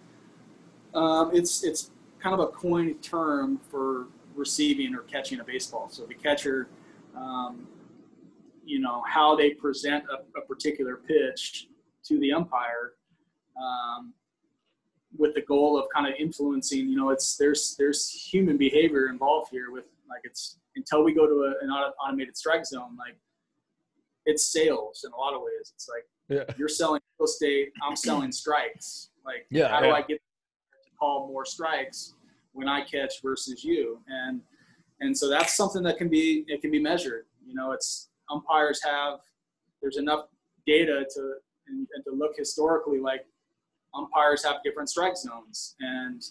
[0.92, 5.88] um, it's it's kind of a coined term for receiving or catching a baseball.
[5.88, 6.68] So the catcher,
[7.16, 7.66] um,
[8.64, 11.68] you know, how they present a, a, particular pitch
[12.04, 12.92] to the umpire,
[13.56, 14.14] um,
[15.16, 16.88] with the goal of kind of influencing.
[16.88, 19.70] You know, it's there's there's human behavior involved here.
[19.70, 23.16] With like it's until we go to a, an automated strike zone, like
[24.26, 25.72] it's sales in a lot of ways.
[25.74, 26.54] It's like yeah.
[26.56, 29.10] you're selling real estate, I'm selling strikes.
[29.24, 32.14] Like, yeah, how do I get to call more strikes?
[32.54, 34.00] When I catch versus you.
[34.08, 34.40] And
[35.00, 37.26] and so that's something that can be it can be measured.
[37.46, 39.20] You know, it's umpires have
[39.82, 40.26] there's enough
[40.66, 41.34] data to
[41.68, 43.26] and, and to look historically like
[43.94, 46.22] umpires have different strike zones and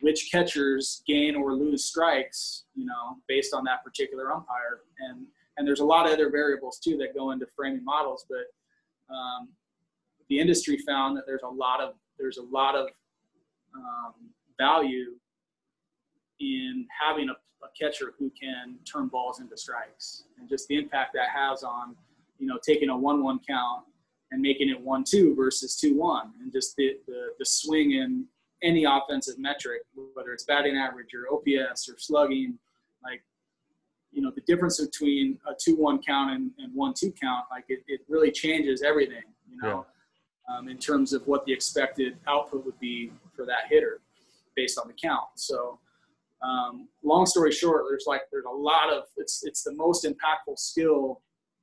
[0.00, 4.80] which catchers gain or lose strikes, you know, based on that particular umpire.
[5.00, 5.26] And
[5.58, 9.48] and there's a lot of other variables too that go into framing models, but um,
[10.28, 12.88] the industry found that there's a lot of there's a lot of
[13.74, 14.14] um,
[14.58, 15.12] value
[16.40, 21.12] in having a, a, catcher who can turn balls into strikes and just the impact
[21.14, 21.96] that has on,
[22.38, 23.84] you know, taking a one-one count
[24.30, 28.26] and making it one-two versus two-one, and just the, the the swing in
[28.62, 29.82] any offensive metric,
[30.14, 32.58] whether it's batting average or OPS or slugging,
[33.02, 33.22] like
[34.12, 38.00] you know the difference between a two-one count and, and one-two count, like it, it
[38.08, 39.86] really changes everything, you know,
[40.48, 40.56] yeah.
[40.56, 44.00] um, in terms of what the expected output would be for that hitter
[44.56, 45.28] based on the count.
[45.36, 45.78] So
[46.46, 50.58] um, long story short, there's like there's a lot of it's it's the most impactful
[50.58, 51.22] skill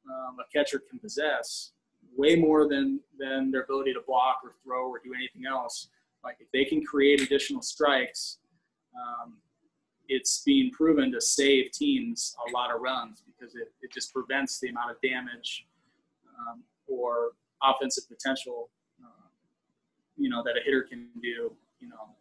[0.10, 1.72] um, a catcher can possess,
[2.16, 5.90] way more than than their ability to block or throw or do anything else.
[6.24, 8.40] Like if they can create additional strikes,
[8.96, 9.38] um,
[10.08, 14.60] it's being proven to save teams a lot of runs because it, it just prevents
[14.60, 15.66] the amount of damage
[16.28, 18.70] um, or offensive potential,
[19.04, 19.28] uh,
[20.18, 22.16] you know, that a hitter can do, you know,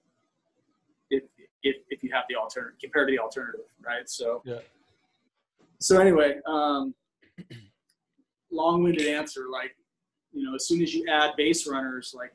[1.62, 4.08] if, if you have the alternative compared to the alternative, right?
[4.08, 4.58] So, yeah.
[5.78, 6.94] So anyway, um,
[8.50, 9.46] long-winded answer.
[9.50, 9.74] Like,
[10.32, 12.32] you know, as soon as you add base runners, like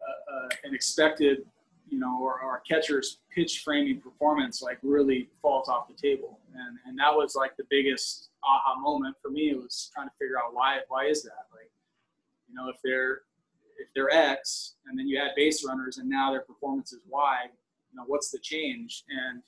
[0.00, 1.44] uh, uh, an expected,
[1.88, 6.38] you know, or, or catcher's pitch framing performance, like really falls off the table.
[6.54, 9.50] And and that was like the biggest aha moment for me.
[9.50, 11.46] It was trying to figure out why why is that?
[11.52, 11.70] Like,
[12.48, 13.22] you know, if they're
[13.78, 17.46] if they're X and then you add base runners and now their performance is Y,
[17.94, 19.04] you know, what's the change?
[19.08, 19.42] And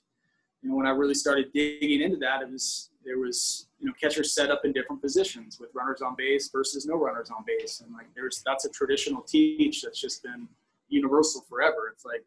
[0.63, 3.93] you know, when I really started digging into that, it was there was you know
[4.01, 7.81] catchers set up in different positions with runners on base versus no runners on base,
[7.81, 10.49] and like there's that's a traditional teach that's just been
[10.89, 11.91] universal forever.
[11.93, 12.25] It's like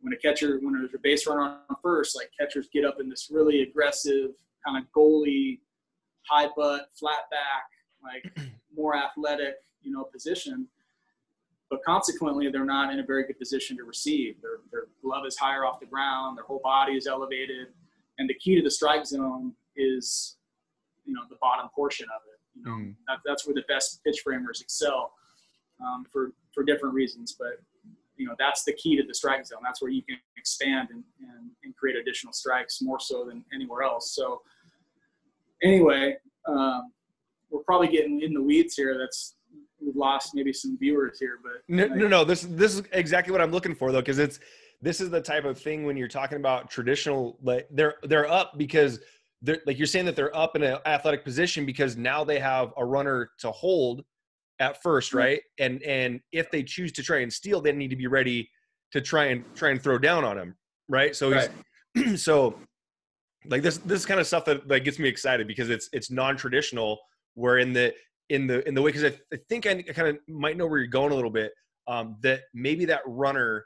[0.00, 3.08] when a catcher when there's a base runner on first, like catchers get up in
[3.08, 4.30] this really aggressive
[4.66, 5.60] kind of goalie,
[6.28, 7.64] high butt, flat back,
[8.02, 10.68] like more athletic, you know, position
[11.70, 14.40] but consequently they're not in a very good position to receive.
[14.40, 17.68] Their, their glove is higher off the ground, their whole body is elevated,
[18.18, 20.36] and the key to the strike zone is
[21.04, 22.58] you know the bottom portion of it.
[22.58, 22.94] You know, mm.
[23.06, 25.12] that, that's where the best pitch framers excel
[25.80, 27.36] um, for for different reasons.
[27.38, 27.62] But
[28.16, 29.60] you know that's the key to the strike zone.
[29.62, 33.82] That's where you can expand and, and, and create additional strikes more so than anywhere
[33.82, 34.14] else.
[34.14, 34.42] So
[35.62, 36.16] anyway,
[36.46, 36.92] um,
[37.50, 38.98] we're probably getting in the weeds here.
[38.98, 39.34] That's
[39.88, 42.24] we've lost maybe some viewers here, but no, no, no.
[42.24, 44.40] This this is exactly what I'm looking for though, because it's
[44.80, 47.38] this is the type of thing when you're talking about traditional.
[47.42, 49.00] Like they're they're up because
[49.42, 52.72] they're like you're saying that they're up in an athletic position because now they have
[52.76, 54.04] a runner to hold
[54.60, 55.40] at first, right?
[55.58, 58.50] And and if they choose to try and steal, they need to be ready
[58.92, 60.56] to try and try and throw down on him,
[60.88, 61.16] right?
[61.16, 61.50] So right.
[62.16, 62.58] so
[63.46, 66.98] like this this kind of stuff that that gets me excited because it's it's non-traditional
[67.34, 67.94] where in the
[68.30, 70.78] in the in the way because I, I, think I, kind of might know where
[70.78, 71.52] you're going a little bit
[71.86, 73.64] um, that maybe that runner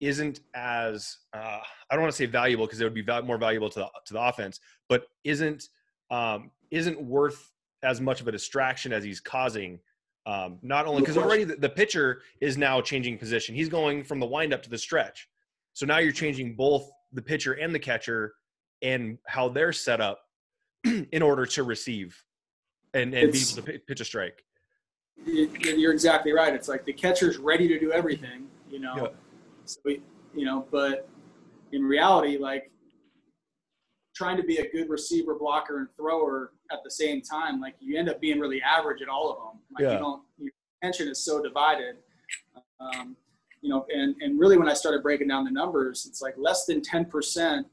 [0.00, 3.38] isn't as uh, I don't want to say valuable because it would be val- more
[3.38, 5.68] valuable to the to the offense, but isn't
[6.10, 7.50] um, isn't worth
[7.82, 9.80] as much of a distraction as he's causing.
[10.26, 14.20] Um, not only because already the, the pitcher is now changing position, he's going from
[14.20, 15.26] the windup to the stretch.
[15.72, 18.34] So now you're changing both the pitcher and the catcher
[18.82, 20.20] and how they're set up
[20.84, 22.22] in order to receive
[22.94, 24.44] and, and be able to pitch a strike.
[25.26, 26.54] You're exactly right.
[26.54, 28.94] It's like the catcher's ready to do everything, you know.
[28.96, 29.08] Yeah.
[29.64, 30.02] So we,
[30.34, 31.08] you know, but
[31.72, 32.70] in reality, like
[34.14, 37.98] trying to be a good receiver, blocker, and thrower at the same time, like you
[37.98, 39.60] end up being really average at all of them.
[39.72, 39.92] Like yeah.
[39.92, 40.50] you don't, your
[40.82, 41.96] attention is so divided.
[42.80, 43.16] Um,
[43.60, 46.64] you know, and, and really when I started breaking down the numbers, it's like less
[46.64, 47.64] than 10%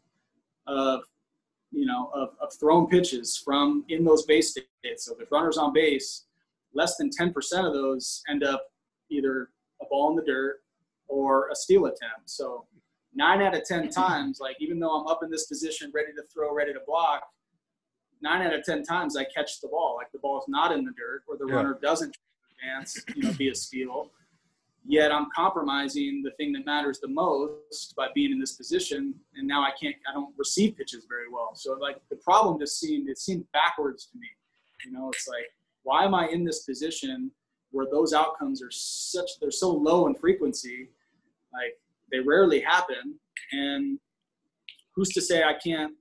[0.68, 1.02] of
[1.76, 5.06] you know, of, of thrown pitches from in those base states.
[5.06, 6.24] So if runners on base,
[6.74, 7.34] less than 10%
[7.68, 8.68] of those end up
[9.10, 9.50] either
[9.82, 10.62] a ball in the dirt
[11.08, 12.30] or a steal attempt.
[12.30, 12.66] So
[13.14, 16.24] nine out of 10 times, like even though I'm up in this position, ready to
[16.34, 17.24] throw, ready to block,
[18.22, 19.96] nine out of 10 times I catch the ball.
[19.98, 21.56] Like the ball's not in the dirt or the yeah.
[21.56, 22.16] runner doesn't
[22.52, 24.12] advance, you know, be a steal
[24.88, 29.16] yet I'm compromising the thing that matters the most by being in this position.
[29.36, 31.52] And now I can't, I don't receive pitches very well.
[31.56, 34.28] So like the problem just seemed, it seemed backwards to me.
[34.86, 35.46] You know, it's like,
[35.84, 37.32] why am I in this position
[37.72, 40.90] where those outcomes are such, they're so low in frequency,
[41.52, 41.74] like
[42.12, 43.20] they rarely happen.
[43.52, 44.00] And
[44.96, 45.94] who's to say I can't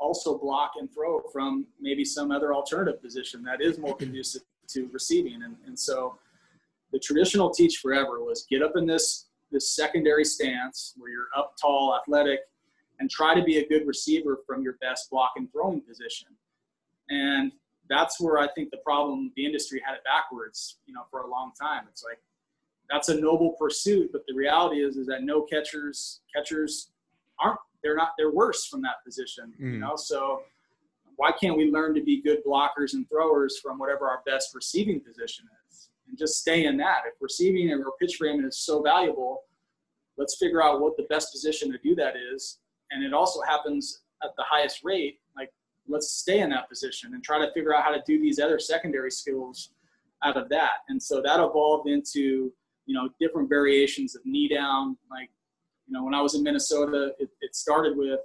[0.00, 4.88] also block and throw from maybe some other alternative position that is more conducive to
[4.92, 5.42] receiving.
[5.42, 6.18] And, and so,
[6.92, 11.54] the traditional teach forever was get up in this this secondary stance where you're up
[11.60, 12.40] tall, athletic,
[13.00, 16.28] and try to be a good receiver from your best block and throwing position.
[17.08, 17.52] And
[17.88, 21.30] that's where I think the problem the industry had it backwards, you know, for a
[21.30, 21.84] long time.
[21.90, 22.18] It's like
[22.90, 26.90] that's a noble pursuit, but the reality is is that no catchers catchers
[27.40, 29.72] aren't they're not they're worse from that position, mm.
[29.72, 29.96] you know.
[29.96, 30.42] So
[31.16, 35.00] why can't we learn to be good blockers and throwers from whatever our best receiving
[35.00, 35.57] position is?
[36.08, 37.02] And just stay in that.
[37.06, 39.42] If receiving or pitch framing is so valuable,
[40.16, 42.58] let's figure out what the best position to do that is.
[42.90, 45.18] And it also happens at the highest rate.
[45.36, 45.50] Like,
[45.86, 48.58] let's stay in that position and try to figure out how to do these other
[48.58, 49.70] secondary skills
[50.24, 50.78] out of that.
[50.88, 52.52] And so that evolved into,
[52.86, 54.96] you know, different variations of knee down.
[55.10, 55.30] Like,
[55.86, 58.20] you know, when I was in Minnesota, it, it started with,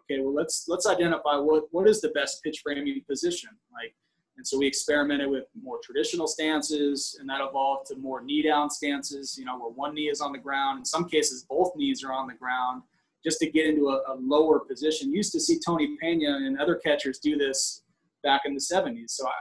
[0.00, 3.50] okay, well, let's let's identify what what is the best pitch framing position.
[3.72, 3.94] Like,
[4.36, 8.68] and so we experimented with more traditional stances, and that evolved to more knee down
[8.68, 10.78] stances, you know, where one knee is on the ground.
[10.78, 12.82] In some cases, both knees are on the ground
[13.24, 15.12] just to get into a, a lower position.
[15.12, 17.82] used to see Tony Pena and other catchers do this
[18.22, 19.10] back in the 70s.
[19.10, 19.32] So I,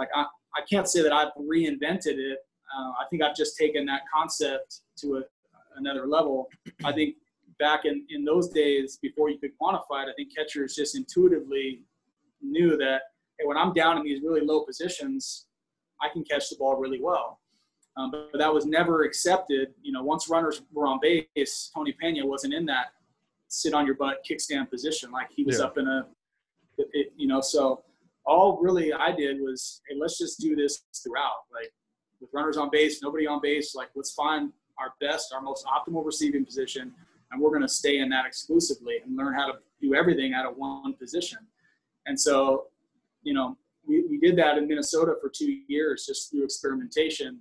[0.00, 0.22] like, I,
[0.56, 2.38] I can't say that I've reinvented it.
[2.76, 5.22] Uh, I think I've just taken that concept to a,
[5.76, 6.48] another level.
[6.84, 7.14] I think
[7.58, 11.82] back in, in those days, before you could quantify it, I think catchers just intuitively
[12.42, 13.02] knew that
[13.40, 15.46] hey, when I'm down in these really low positions,
[16.00, 17.40] I can catch the ball really well.
[17.96, 19.74] Um, but, but, that was never accepted.
[19.82, 22.86] You know, once runners were on base, Tony Pena wasn't in that
[23.48, 25.64] sit on your butt kickstand position like he was yeah.
[25.64, 26.06] up in a,
[26.92, 27.40] it, you know.
[27.40, 27.82] So
[28.24, 31.44] all really I did was, hey, let's just do this throughout.
[31.52, 31.72] Like
[32.20, 33.74] with runners on base, nobody on base.
[33.74, 36.92] Like let's find our best, our most optimal receiving position,
[37.32, 40.46] and we're going to stay in that exclusively and learn how to do everything out
[40.46, 41.38] of one position.
[42.06, 42.66] And so
[43.22, 43.56] you know,
[43.86, 47.40] we, we did that in Minnesota for two years just through experimentation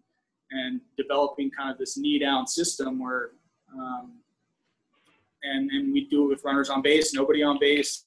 [0.51, 3.31] and developing kind of this knee down system where,
[3.73, 4.13] um,
[5.43, 8.05] and, and we do it with runners on base, nobody on base.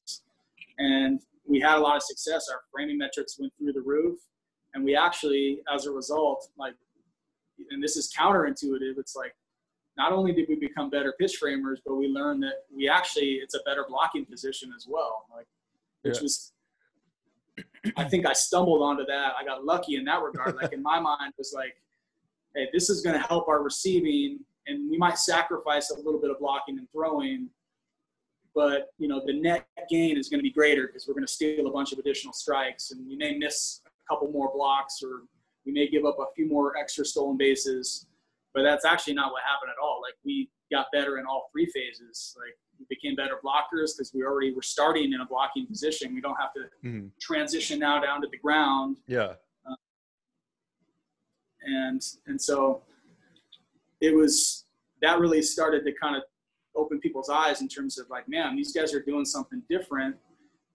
[0.78, 2.48] And we had a lot of success.
[2.50, 4.18] Our framing metrics went through the roof.
[4.74, 6.74] And we actually, as a result, like,
[7.70, 9.34] and this is counterintuitive, it's like
[9.96, 13.54] not only did we become better pitch framers, but we learned that we actually, it's
[13.54, 15.26] a better blocking position as well.
[15.34, 15.46] Like,
[16.02, 16.22] which yeah.
[16.22, 16.52] was
[17.96, 19.32] I think I stumbled onto that.
[19.38, 20.56] I got lucky in that regard.
[20.56, 21.74] Like in my mind was like,
[22.54, 26.30] hey, this is going to help our receiving, and we might sacrifice a little bit
[26.30, 27.48] of blocking and throwing,
[28.54, 31.32] but you know the net gain is going to be greater because we're going to
[31.32, 35.22] steal a bunch of additional strikes, and we may miss a couple more blocks, or
[35.66, 38.06] we may give up a few more extra stolen bases.
[38.55, 40.00] But that's actually not what happened at all.
[40.03, 42.36] Like we got better in all three phases.
[42.38, 46.14] Like we became better blockers because we already were starting in a blocking position.
[46.14, 47.07] We don't have to mm-hmm.
[47.20, 48.98] transition now down to the ground.
[49.07, 49.34] Yeah
[51.64, 52.82] and and so
[54.00, 54.66] it was
[55.00, 56.22] that really started to kind of
[56.74, 60.16] open people's eyes in terms of like, man, these guys are doing something different.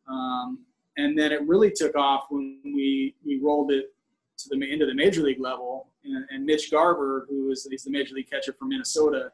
[0.08, 0.60] Um,
[0.98, 3.94] and then it really took off when we we rolled it
[4.40, 5.90] to the into the major league level.
[6.08, 9.32] And, and Mitch Garver, who is he's the major league catcher for Minnesota,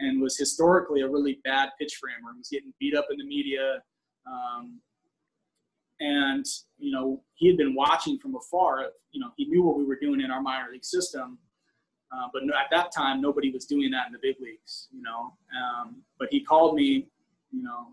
[0.00, 3.82] and was historically a really bad pitch framer, was getting beat up in the media.
[4.26, 4.80] Um,
[6.00, 6.44] and
[6.78, 8.86] you know he had been watching from afar.
[9.12, 11.38] You know he knew what we were doing in our minor league system,
[12.12, 14.88] uh, but at that time nobody was doing that in the big leagues.
[14.92, 17.06] You know, um, but he called me,
[17.52, 17.88] you know,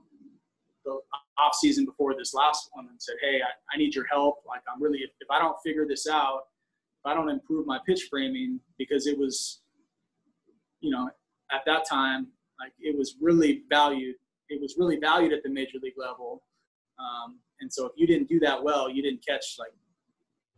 [0.86, 0.99] the
[1.38, 4.43] off season before this last one and said, "Hey, I, I need your help.
[4.47, 6.41] Like I'm really if, if I don't figure this out,
[7.04, 9.62] if I don't improve my pitch framing, because it was,
[10.82, 11.10] you know,
[11.52, 12.28] at that time
[12.60, 14.16] like it was really valued.
[14.49, 16.43] It was really valued at the major league level."
[16.99, 19.72] Um, and so if you didn't do that well, you didn't catch like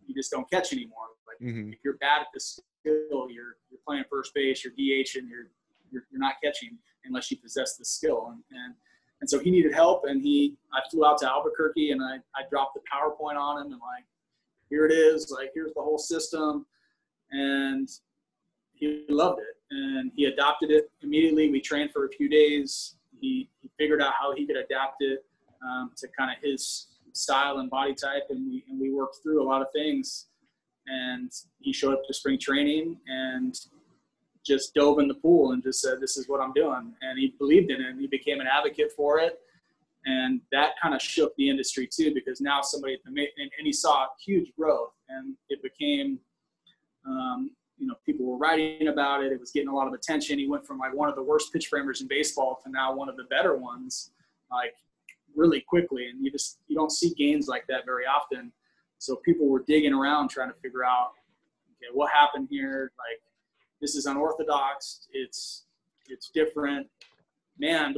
[0.05, 1.07] you just don't catch anymore.
[1.27, 1.71] Like mm-hmm.
[1.71, 5.47] if you're bad at the skill, you're you're playing first base, you're DH, and you're
[5.91, 8.27] you're, you're not catching unless you possess the skill.
[8.31, 8.73] And, and
[9.21, 12.43] and so he needed help, and he I flew out to Albuquerque, and I I
[12.49, 14.05] dropped the PowerPoint on him, and like
[14.73, 16.65] here it is, like here's the whole system,
[17.31, 17.87] and
[18.73, 21.51] he loved it, and he adopted it immediately.
[21.51, 22.95] We trained for a few days.
[23.21, 25.23] He, he figured out how he could adapt it
[25.63, 29.43] um, to kind of his style and body type, and we and we worked through
[29.43, 30.27] a lot of things.
[30.87, 33.53] And he showed up to spring training and
[34.43, 37.35] just dove in the pool and just said, "This is what I'm doing," and he
[37.37, 37.89] believed in it.
[37.91, 39.39] and He became an advocate for it,
[40.05, 44.07] and that kind of shook the industry too because now somebody and, and he saw
[44.23, 46.19] huge growth, and it became.
[47.05, 49.33] Um, you know, people were writing about it.
[49.33, 50.39] It was getting a lot of attention.
[50.39, 53.09] He went from like one of the worst pitch framers in baseball to now one
[53.09, 54.11] of the better ones.
[54.49, 54.75] Like
[55.35, 58.51] really quickly, and you just you don't see gains like that very often.
[58.99, 61.11] So people were digging around trying to figure out,
[61.71, 62.91] okay, what happened here?
[62.97, 63.21] Like,
[63.81, 65.07] this is unorthodox.
[65.11, 65.65] It's
[66.07, 66.87] it's different.
[67.59, 67.93] Man,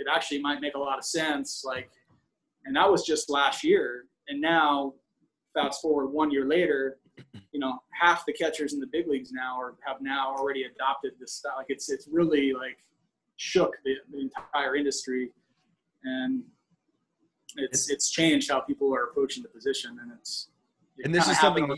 [0.00, 1.62] it actually might make a lot of sense.
[1.64, 1.90] Like,
[2.64, 4.06] and that was just last year.
[4.28, 4.94] And now,
[5.54, 6.98] fast forward one year later,
[7.52, 11.12] you know, half the catchers in the big leagues now are have now already adopted
[11.20, 11.54] this style.
[11.56, 12.78] Like, it's it's really like
[13.36, 15.30] shook the, the entire industry.
[16.04, 16.42] And
[17.56, 20.48] it's it's changed how people are approaching the position, and it's
[21.04, 21.76] and this is something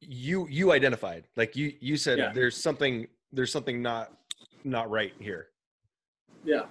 [0.00, 1.24] you you identified.
[1.36, 2.32] Like you you said, yeah.
[2.32, 4.12] there's something there's something not
[4.64, 5.48] not right here.
[6.44, 6.62] Yeah,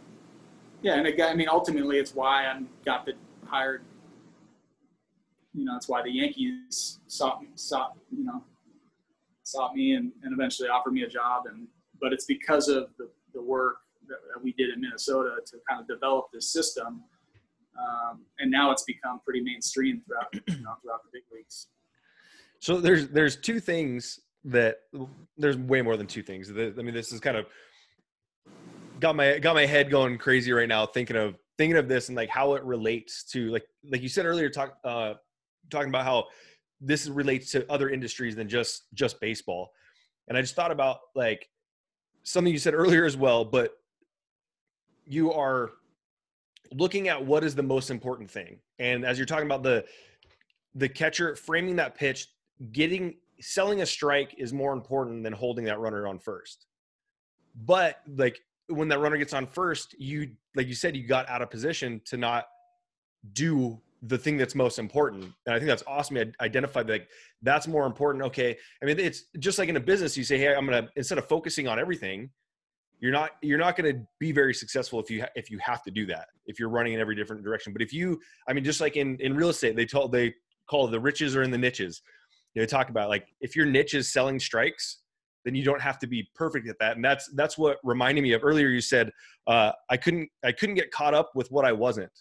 [0.82, 3.14] yeah, and it, I mean, ultimately, it's why I got the
[3.46, 3.84] hired.
[5.54, 8.44] You know, it's why the Yankees sought sought you know
[9.44, 11.68] sought me and, and eventually offered me a job, and
[12.00, 13.78] but it's because of the, the work
[14.08, 17.04] that we did in Minnesota to kind of develop this system
[17.78, 21.68] um, and now it's become pretty mainstream throughout you know, throughout the big leagues.
[22.60, 24.80] So there's there's two things that
[25.38, 26.52] there's way more than two things.
[26.52, 27.46] I mean, this is kind of
[29.02, 32.16] got my got my head going crazy right now thinking of thinking of this and
[32.16, 35.14] like how it relates to like like you said earlier talk uh
[35.70, 36.26] talking about how
[36.80, 39.72] this relates to other industries than just just baseball
[40.28, 41.50] and i just thought about like
[42.24, 43.78] something you said earlier as well but
[45.06, 45.72] you are
[46.74, 48.60] looking at what is the most important thing.
[48.80, 49.86] And as you're talking about the
[50.76, 52.28] the catcher framing that pitch,
[52.72, 56.68] getting selling a strike is more important than holding that runner on first.
[57.66, 58.40] But like
[58.72, 62.02] when that runner gets on first, you like you said, you got out of position
[62.06, 62.46] to not
[63.34, 65.24] do the thing that's most important.
[65.46, 66.18] And I think that's awesome.
[66.18, 67.08] I identified that
[67.44, 68.24] that's more important.
[68.26, 68.58] Okay.
[68.82, 71.20] I mean, it's just like in a business, you say, Hey, I'm going to, instead
[71.20, 72.32] of focusing on everything,
[73.02, 75.84] you're not you're not going to be very successful if you ha- if you have
[75.84, 78.64] to do that if you're running in every different direction but if you i mean
[78.64, 80.34] just like in in real estate they told they
[80.68, 82.02] call the riches are in the niches
[82.54, 85.00] you they talk about like if your niche is selling strikes
[85.46, 88.34] then you don't have to be perfect at that and that's that's what reminded me
[88.34, 89.12] of earlier you said
[89.48, 92.12] uh, i couldn't i couldn't get caught up with what i wasn't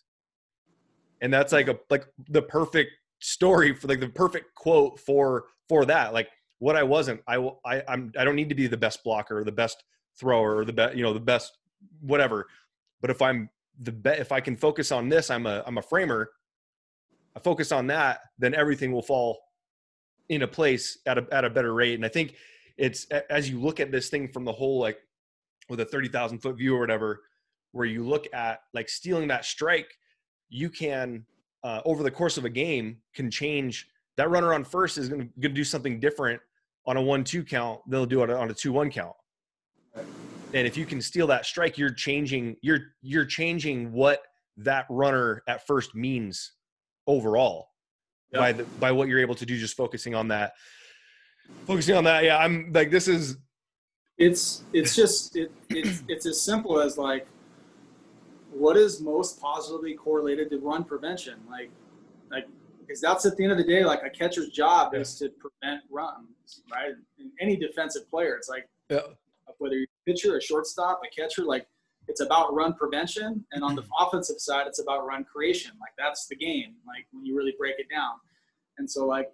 [1.21, 2.91] and that's like a like the perfect
[3.21, 7.61] story for like the perfect quote for for that like what i wasn't i will
[7.67, 9.85] i i'm i don't need to be the best blocker or the best
[10.21, 11.57] thrower or the best, you know, the best
[12.01, 12.47] whatever.
[13.01, 13.49] But if I'm
[13.81, 16.31] the best, if I can focus on this, I'm a I'm a framer.
[17.35, 19.41] I focus on that, then everything will fall
[20.29, 21.95] into place at a at a better rate.
[21.95, 22.35] And I think
[22.81, 24.99] it's as you look at this thing from the whole like
[25.69, 27.21] with a 30,000 foot view or whatever,
[27.73, 29.95] where you look at like stealing that strike,
[30.49, 31.25] you can
[31.63, 35.31] uh, over the course of a game can change that runner on first is going
[35.41, 36.41] to do something different
[36.87, 39.15] on a one-two count than they'll do it on a two-one count.
[39.95, 44.23] And if you can steal that strike, you're changing you're you're changing what
[44.57, 46.53] that runner at first means
[47.07, 47.69] overall
[48.33, 48.41] yep.
[48.41, 50.55] by the by what you're able to do just focusing on that
[51.67, 53.37] focusing on that yeah i'm like this is
[54.19, 57.27] it's it's just it, it's it's as simple as like
[58.53, 61.71] what is most positively correlated to run prevention like
[62.31, 62.47] like
[62.81, 65.01] because that's at the end of the day like a catcher's job yeah.
[65.01, 68.99] is to prevent runs right in any defensive player it's like yeah.
[69.59, 71.67] whether you're a pitcher a shortstop a catcher like
[72.09, 74.07] it's about run prevention and on the mm-hmm.
[74.07, 77.77] offensive side it's about run creation like that's the game like when you really break
[77.79, 78.15] it down
[78.79, 79.31] and so like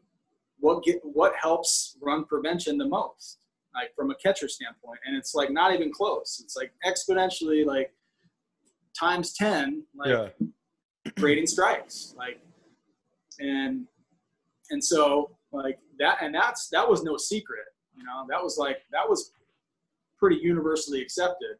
[0.58, 3.38] what get what helps run prevention the most
[3.74, 7.92] like from a catcher standpoint and it's like not even close it's like exponentially like
[8.98, 10.46] times 10 like yeah.
[11.18, 12.40] creating strikes like
[13.38, 13.86] and
[14.70, 18.78] and so like that and that's that was no secret you know that was like
[18.92, 19.32] that was
[20.18, 21.56] pretty universally accepted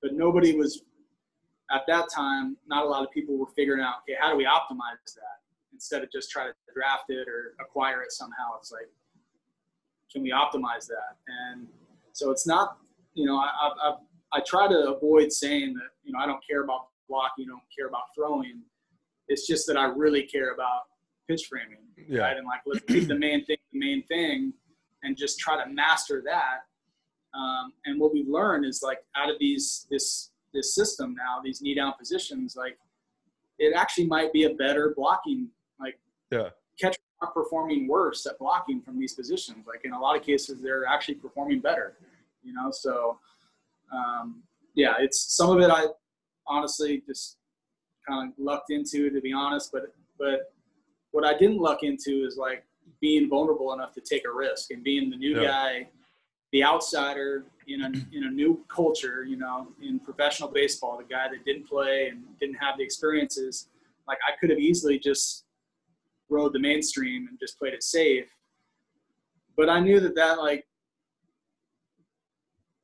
[0.00, 0.82] but nobody was
[1.70, 2.56] at that time.
[2.66, 5.39] Not a lot of people were figuring out, okay, how do we optimize that
[5.80, 8.56] instead of just try to draft it or acquire it somehow?
[8.58, 8.88] It's like,
[10.12, 11.16] can we optimize that?
[11.26, 11.66] And
[12.12, 12.76] so it's not,
[13.14, 13.50] you know, I,
[13.82, 13.94] I,
[14.32, 17.62] I try to avoid saying that, you know, I don't care about blocking, I don't
[17.76, 18.62] care about throwing.
[19.28, 20.82] It's just that I really care about
[21.28, 21.78] pitch framing,
[22.08, 22.22] yeah.
[22.22, 22.36] right?
[22.36, 24.52] And like, let's keep the main thing the main thing,
[25.02, 26.64] and just try to master that
[27.34, 31.62] um, and what we've learned is like out of these this this system now, these
[31.62, 32.76] knee down positions, like
[33.58, 35.48] it actually might be a better blocking
[36.30, 36.48] yeah
[36.80, 39.66] catchers are performing worse at blocking from these positions.
[39.66, 41.96] Like in a lot of cases, they're actually performing better.
[42.42, 43.18] You know, so
[43.92, 44.42] um,
[44.74, 45.86] yeah, it's some of it I
[46.46, 47.36] honestly just
[48.08, 50.52] kind of lucked into to be honest, but but
[51.10, 52.64] what I didn't luck into is like
[53.00, 55.46] being vulnerable enough to take a risk and being the new yeah.
[55.46, 55.88] guy
[56.52, 61.28] the outsider in a in a new culture, you know, in professional baseball, the guy
[61.28, 63.68] that didn't play and didn't have the experiences,
[64.08, 65.44] like I could have easily just
[66.30, 68.26] rode the mainstream and just played it safe.
[69.56, 70.66] But I knew that that like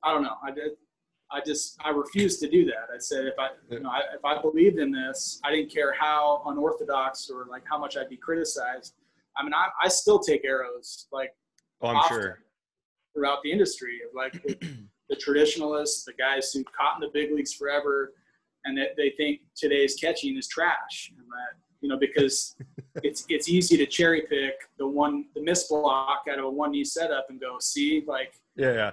[0.03, 0.37] I don't know.
[0.45, 0.73] I did.
[1.31, 2.89] I just I refused to do that.
[2.95, 5.95] I said if I you know I, if I believed in this, I didn't care
[5.99, 8.95] how unorthodox or like how much I'd be criticized.
[9.37, 11.35] I mean, I, I still take arrows like.
[11.83, 12.41] Oh, I'm sure
[13.17, 14.77] throughout the industry of like the,
[15.09, 18.13] the traditionalists, the guys who caught in the big leagues forever,
[18.65, 22.57] and that they think today's catching is trash, and that you know because
[23.05, 26.73] it's it's easy to cherry pick the one the miss block out of a one
[26.73, 28.91] knee setup and go see like yeah yeah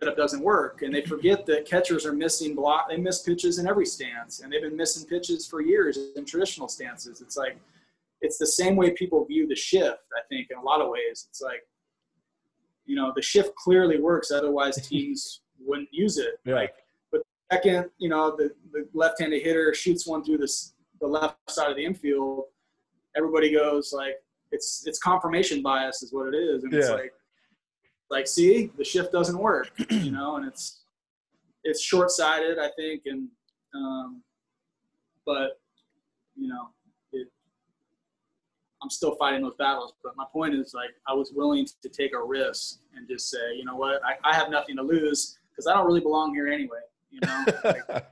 [0.00, 3.68] setup doesn't work, and they forget that catchers are missing block they miss pitches in
[3.68, 7.20] every stance, and they've been missing pitches for years in traditional stances.
[7.20, 7.60] It's like
[8.22, 10.00] it's the same way people view the shift.
[10.16, 11.62] I think in a lot of ways, it's like
[12.86, 16.54] you know the shift clearly works otherwise teams wouldn't use it yeah.
[16.54, 16.72] like
[17.12, 17.20] but
[17.52, 21.76] second you know the, the left-handed hitter shoots one through this the left side of
[21.76, 22.44] the infield
[23.16, 24.14] everybody goes like
[24.52, 26.78] it's it's confirmation bias is what it is and yeah.
[26.78, 27.12] it's like
[28.10, 30.82] like see the shift doesn't work you know and it's
[31.64, 33.28] it's short-sighted i think and
[33.74, 34.22] um
[35.24, 35.60] but
[36.36, 36.70] you know
[38.82, 39.94] I'm still fighting those battles.
[40.02, 43.54] But my point is like I was willing to take a risk and just say,
[43.56, 46.48] you know what, I, I have nothing to lose because I don't really belong here
[46.48, 46.80] anyway.
[47.10, 48.06] You know, like,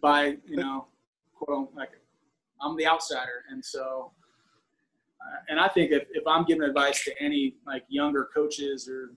[0.00, 0.86] by you know,
[1.38, 1.90] quote like
[2.60, 4.12] I'm the outsider, and so.
[5.20, 9.10] Uh, and I think if, if I'm giving advice to any like younger coaches or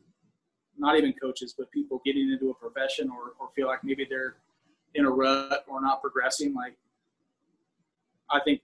[0.78, 4.38] not even coaches, but people getting into a profession or, or feel like maybe they're
[4.95, 6.76] in a rut or not progressing, like
[8.32, 8.61] I think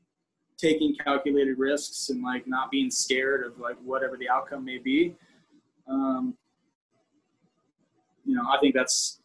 [0.58, 5.16] taking calculated risks and like not being scared of like whatever the outcome may be.
[5.88, 6.36] Um,
[8.26, 9.22] you know, I think that's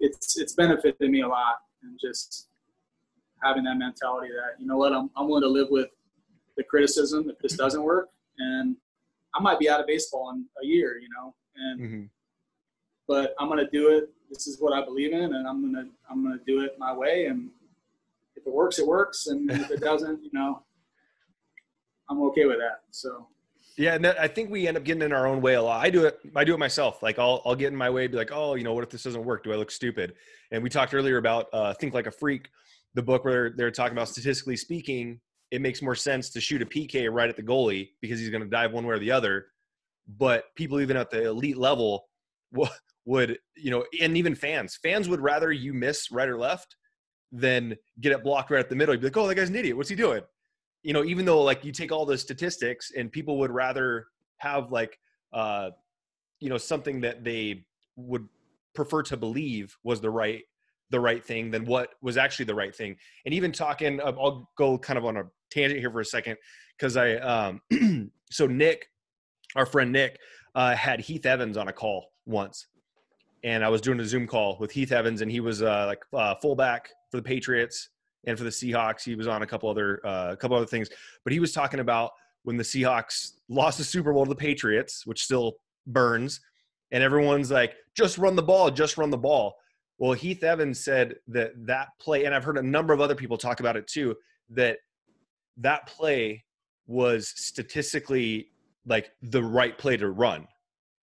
[0.00, 2.48] it's it's benefited me a lot and just
[3.42, 5.88] having that mentality that you know what I'm I'm willing to live with
[6.56, 8.76] the criticism if this doesn't work and
[9.34, 12.04] I might be out of baseball in a year, you know, and mm-hmm.
[13.06, 14.10] but I'm gonna do it.
[14.28, 17.26] This is what I believe in, and I'm gonna I'm gonna do it my way,
[17.26, 17.50] and
[18.36, 20.62] if it works, it works, and if it doesn't, you know,
[22.08, 22.80] I'm okay with that.
[22.90, 23.26] So.
[23.76, 25.82] Yeah, and I think we end up getting in our own way a lot.
[25.82, 26.18] I do it.
[26.36, 27.02] I do it myself.
[27.02, 29.04] Like I'll I'll get in my way, be like, oh, you know, what if this
[29.04, 29.44] doesn't work?
[29.44, 30.14] Do I look stupid?
[30.50, 32.50] And we talked earlier about uh, think like a freak.
[32.94, 35.20] The book where they're talking about statistically speaking,
[35.50, 38.42] it makes more sense to shoot a PK right at the goalie because he's going
[38.42, 39.46] to dive one way or the other.
[40.18, 42.08] But people even at the elite level
[43.04, 46.76] would, you know, and even fans, fans would rather you miss right or left
[47.32, 48.94] than get it blocked right at the middle.
[48.94, 49.76] You'd be like, oh, that guy's an idiot.
[49.76, 50.22] What's he doing?
[50.82, 54.06] You know, even though like you take all the statistics and people would rather
[54.38, 54.98] have like,
[55.32, 55.70] uh,
[56.40, 57.64] you know, something that they
[57.96, 58.26] would
[58.74, 60.42] prefer to believe was the right
[60.90, 62.96] the right thing than what was actually the right thing.
[63.24, 66.36] And even talking, I'll go kind of on a tangent here for a second
[66.76, 67.60] because I, um,
[68.30, 68.86] so Nick,
[69.56, 70.18] our friend Nick,
[70.54, 72.66] uh, had Heath Evans on a call once,
[73.44, 76.02] and I was doing a Zoom call with Heath Evans, and he was uh, like
[76.12, 77.90] uh, fullback for the Patriots
[78.26, 79.02] and for the Seahawks.
[79.04, 80.88] He was on a couple other uh, a couple other things,
[81.24, 82.10] but he was talking about
[82.42, 85.54] when the Seahawks lost the Super Bowl to the Patriots, which still
[85.86, 86.40] burns,
[86.90, 89.54] and everyone's like, "Just run the ball, just run the ball."
[90.00, 93.36] Well, Heath Evans said that that play, and I've heard a number of other people
[93.36, 94.16] talk about it too,
[94.48, 94.78] that
[95.58, 96.42] that play
[96.86, 98.48] was statistically
[98.86, 100.48] like the right play to run.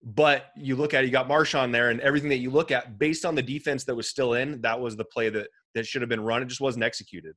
[0.03, 2.97] But you look at it, you got Marshawn there, and everything that you look at
[2.97, 6.01] based on the defense that was still in, that was the play that that should
[6.01, 6.41] have been run.
[6.41, 7.35] It just wasn't executed.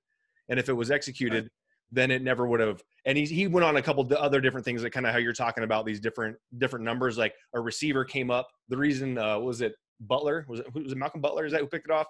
[0.48, 1.50] And if it was executed,
[1.92, 2.82] then it never would have.
[3.04, 5.18] And he he went on a couple of other different things, like kind of how
[5.18, 7.18] you're talking about these different different numbers.
[7.18, 8.48] Like a receiver came up.
[8.70, 11.44] The reason uh, was it Butler was it was it Malcolm Butler?
[11.44, 12.06] Is that who picked it off?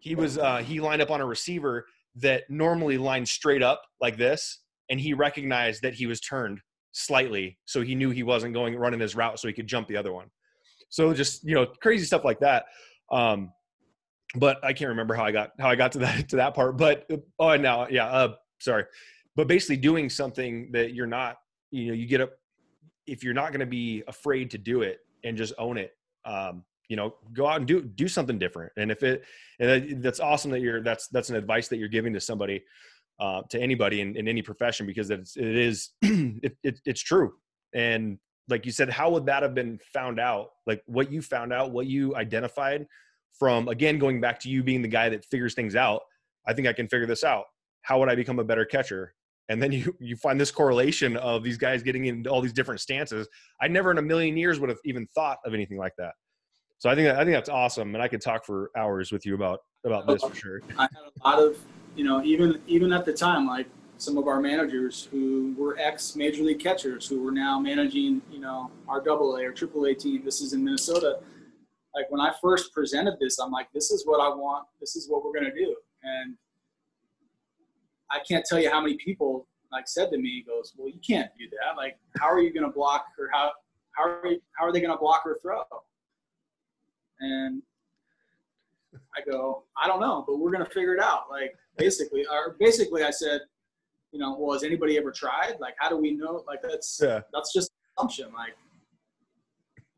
[0.00, 1.86] He was uh, he lined up on a receiver
[2.16, 6.60] that normally lined straight up like this, and he recognized that he was turned
[6.92, 9.96] slightly, so he knew he wasn't going running his route, so he could jump the
[9.96, 10.28] other one.
[10.88, 12.64] So just you know crazy stuff like that.
[13.10, 13.52] Um,
[14.36, 16.76] but I can't remember how I got how I got to that to that part.
[16.76, 18.84] But oh, now yeah, uh, sorry.
[19.36, 21.36] But basically, doing something that you're not,
[21.70, 22.32] you know, you get up
[23.06, 25.92] if you're not going to be afraid to do it and just own it.
[26.24, 28.72] Um, you know, go out and do do something different.
[28.76, 29.24] And if it,
[29.58, 32.62] and that's awesome that you're that's that's an advice that you're giving to somebody,
[33.18, 37.32] uh, to anybody in, in any profession because it's it is it, it, it's true.
[37.72, 38.18] And
[38.48, 40.48] like you said, how would that have been found out?
[40.66, 42.86] Like what you found out, what you identified
[43.38, 46.02] from again going back to you being the guy that figures things out
[46.46, 47.44] i think i can figure this out
[47.82, 49.14] how would i become a better catcher
[49.48, 52.80] and then you you find this correlation of these guys getting into all these different
[52.80, 53.28] stances
[53.60, 56.12] i never in a million years would have even thought of anything like that
[56.80, 59.36] so i think i think that's awesome and i could talk for hours with you
[59.36, 61.56] about about this for sure i had a lot of
[61.94, 66.16] you know even even at the time like some of our managers who were ex
[66.16, 69.94] major league catchers who were now managing you know our double a or triple a
[69.94, 71.20] team this is in minnesota
[71.94, 74.66] like when I first presented this, I'm like, this is what I want.
[74.78, 75.74] This is what we're to do.
[76.02, 76.36] And
[78.10, 81.30] I can't tell you how many people like said to me, goes, well, you can't
[81.38, 81.76] do that.
[81.76, 83.52] Like, how are you to block or how,
[83.92, 85.62] how are, you, how are they to block or throw?
[87.20, 87.62] And
[89.16, 91.24] I go, I don't know, but we're going to figure it out.
[91.30, 93.42] Like basically, or basically I said,
[94.12, 95.54] you know, well, has anybody ever tried?
[95.60, 96.44] Like, how do we know?
[96.46, 97.20] Like that's, yeah.
[97.32, 98.32] that's just assumption.
[98.32, 98.56] Like,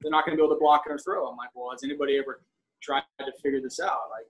[0.00, 1.28] they're not going to be able to block or throw.
[1.28, 2.42] I'm like, well, has anybody ever
[2.82, 4.10] tried to figure this out?
[4.10, 4.26] Like,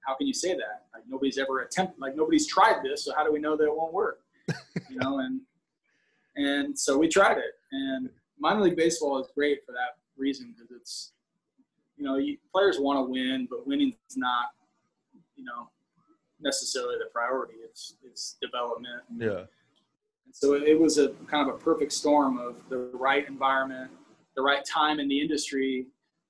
[0.00, 0.86] how can you say that?
[0.92, 3.74] Like, nobody's ever attempted, like, nobody's tried this, so how do we know that it
[3.74, 4.20] won't work?
[4.90, 5.40] you know, and
[6.36, 7.54] and so we tried it.
[7.72, 8.08] And
[8.38, 11.12] minor league baseball is great for that reason because it's,
[12.00, 14.46] you know, you, players want to win, but winning is not,
[15.36, 15.68] you know,
[16.40, 17.56] necessarily the priority.
[17.62, 19.02] It's it's development.
[19.14, 19.44] Yeah.
[20.24, 23.90] And so it was a kind of a perfect storm of the right environment,
[24.34, 25.88] the right time in the industry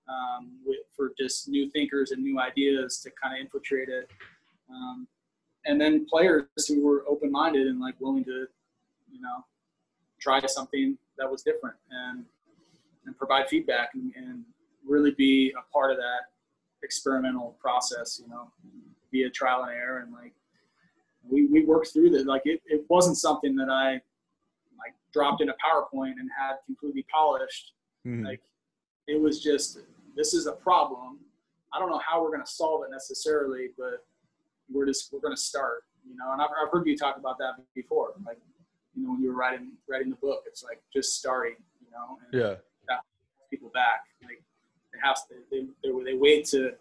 [0.08, 4.10] um, with, for just new thinkers and new ideas to kind of infiltrate it.
[4.68, 5.06] Um,
[5.66, 8.46] and then players who were open-minded and like willing to,
[9.12, 9.44] you know,
[10.20, 12.24] try something that was different and
[13.06, 14.44] and provide feedback and, and
[14.90, 16.28] really be a part of that
[16.82, 18.20] experimental process.
[18.22, 18.50] You know,
[19.10, 20.32] be a trial and error and like
[21.28, 22.26] we we worked through that.
[22.26, 23.92] Like it, it wasn't something that I
[24.78, 27.72] like dropped in a PowerPoint and had completely polished
[28.06, 28.24] Mm-hmm.
[28.24, 28.40] Like
[29.06, 29.78] it was just
[30.16, 31.18] this is a problem.
[31.72, 34.04] I don't know how we're going to solve it necessarily, but
[34.72, 35.84] we're just we're going to start.
[36.08, 38.14] You know, and I've, I've heard you talk about that before.
[38.26, 38.38] Like
[38.94, 41.56] you know when you were writing writing the book, it's like just starting.
[41.80, 42.54] You know, yeah.
[42.88, 43.00] That
[43.50, 44.04] people back.
[44.24, 44.42] Like
[45.00, 46.72] they have to, they they, they wait to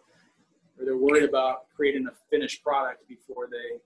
[0.77, 3.79] or they're worried about creating a finished product before they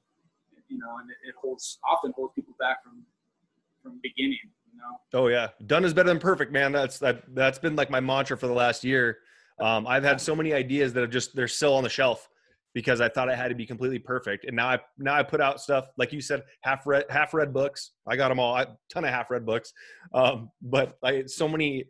[0.69, 3.03] you know and it, it holds often holds people back from
[3.81, 4.37] from beginning
[4.73, 5.19] you know?
[5.19, 6.71] Oh yeah, done is better than perfect, man.
[6.71, 9.19] That's that that's been like my mantra for the last year.
[9.59, 12.27] Um, I've had so many ideas that have just they're still on the shelf
[12.73, 15.41] because I thought I had to be completely perfect, and now I now I put
[15.41, 17.91] out stuff like you said, half read half read books.
[18.07, 19.73] I got them all, a ton of half read books,
[20.13, 21.85] um, but I so many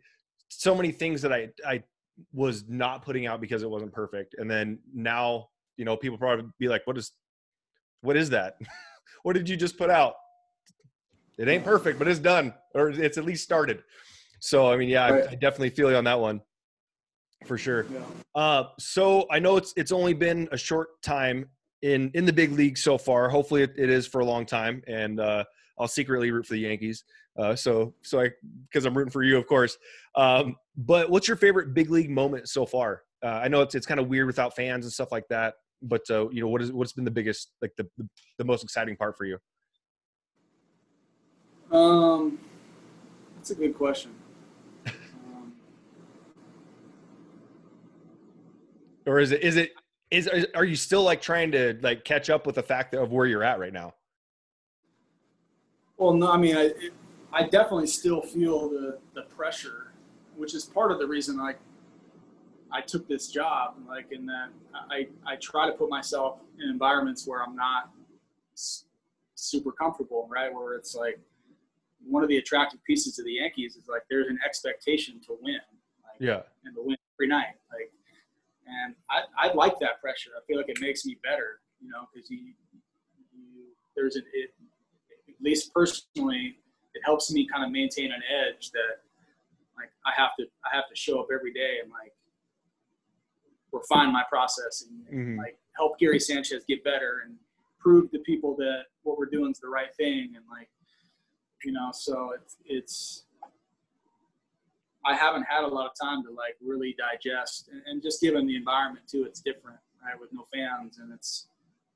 [0.48, 1.82] so many things that I I
[2.32, 6.46] was not putting out because it wasn't perfect, and then now you know people probably
[6.58, 7.12] be like, what is
[8.02, 8.56] what is that?
[9.22, 10.14] what did you just put out?
[11.38, 13.82] It ain't perfect, but it's done, or it's at least started.
[14.40, 15.28] So I mean, yeah, right.
[15.28, 16.40] I, I, definitely feel you on that one,
[17.46, 17.86] for sure.
[17.90, 18.00] Yeah.
[18.34, 21.48] Uh, so I know it's it's only been a short time
[21.82, 23.28] in in the big league so far.
[23.28, 25.44] Hopefully, it, it is for a long time, and uh,
[25.78, 27.04] I'll secretly root for the Yankees.
[27.38, 28.30] Uh, so so I
[28.68, 29.76] because I'm rooting for you, of course.
[30.14, 33.02] Um, but what's your favorite big league moment so far?
[33.22, 36.02] Uh, I know it's it's kind of weird without fans and stuff like that, but
[36.10, 38.08] uh, you know what is what's been the biggest like the the,
[38.38, 39.38] the most exciting part for you?
[41.72, 42.38] Um,
[43.36, 44.12] that's a good question.
[44.86, 45.52] Um,
[49.06, 49.72] or is it is it
[50.10, 53.26] is are you still like trying to like catch up with the fact of where
[53.26, 53.92] you're at right now?
[55.96, 56.92] Well, no, I mean, I, it,
[57.34, 59.92] I definitely still feel the, the pressure,
[60.36, 61.54] which is part of the reason I
[62.70, 63.74] I took this job.
[63.88, 67.90] Like in that, I I try to put myself in environments where I'm not
[69.34, 70.52] super comfortable, right?
[70.52, 71.18] Where it's like
[72.06, 75.60] one of the attractive pieces of the Yankees is like there's an expectation to win.
[76.04, 76.42] Like, yeah.
[76.64, 77.90] And to win every night, like,
[78.66, 80.30] and I I like that pressure.
[80.36, 82.54] I feel like it makes me better, you know, because you, you
[83.96, 84.54] there's an it
[85.28, 86.58] at least personally
[87.04, 89.02] helps me kind of maintain an edge that
[89.76, 92.12] like I have to I have to show up every day and like
[93.72, 95.38] refine my process and, mm-hmm.
[95.38, 97.34] like help Gary Sanchez get better and
[97.80, 100.68] prove to people that what we're doing is the right thing and like
[101.64, 103.24] you know so it's it's
[105.06, 108.46] I haven't had a lot of time to like really digest and, and just given
[108.46, 111.48] the environment too it's different right with no fans and it's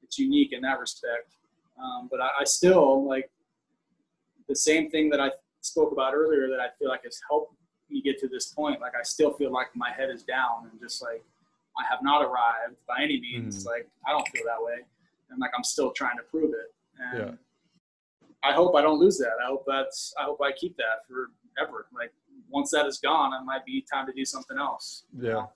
[0.02, 1.36] it's unique in that respect
[1.82, 3.30] um, but I, I still like
[4.48, 5.30] the same thing that I
[5.60, 7.54] spoke about earlier that I feel like has helped
[7.90, 8.80] me get to this point.
[8.80, 11.24] Like I still feel like my head is down and just like
[11.78, 13.64] I have not arrived by any means.
[13.64, 13.66] Mm.
[13.66, 14.84] Like I don't feel that way,
[15.30, 16.74] and like I'm still trying to prove it.
[17.00, 17.34] And yeah.
[18.42, 19.34] I hope I don't lose that.
[19.42, 20.12] I hope that's.
[20.18, 21.86] I hope I keep that forever.
[21.96, 22.12] Like
[22.48, 25.04] once that is gone, it might be time to do something else.
[25.16, 25.32] Yeah.
[25.32, 25.52] Know?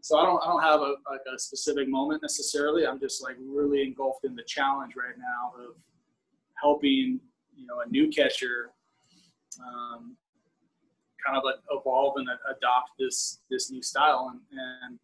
[0.00, 0.42] So I don't.
[0.42, 2.86] I don't have a like a specific moment necessarily.
[2.86, 5.74] I'm just like really engulfed in the challenge right now of
[6.60, 7.20] helping
[7.54, 8.70] you know a new catcher
[9.60, 10.16] um,
[11.24, 14.30] kind of evolve and adopt this this new style.
[14.30, 14.98] And, and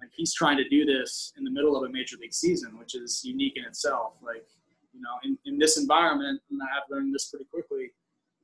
[0.00, 2.94] like he's trying to do this in the middle of a major league season which
[2.94, 4.14] is unique in itself.
[4.22, 4.46] Like
[4.92, 7.92] you know in, in this environment and i have learned this pretty quickly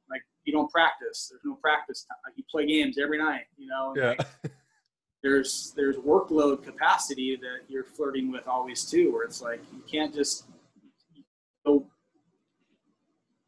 [0.08, 1.26] like you don't practice.
[1.28, 3.94] There's no practice time like you play games every night you know?
[3.96, 4.14] Yeah.
[4.18, 4.52] Like,
[5.22, 10.14] there's there's workload capacity that you're flirting with always too where it's like you can't
[10.14, 10.44] just
[11.66, 11.84] go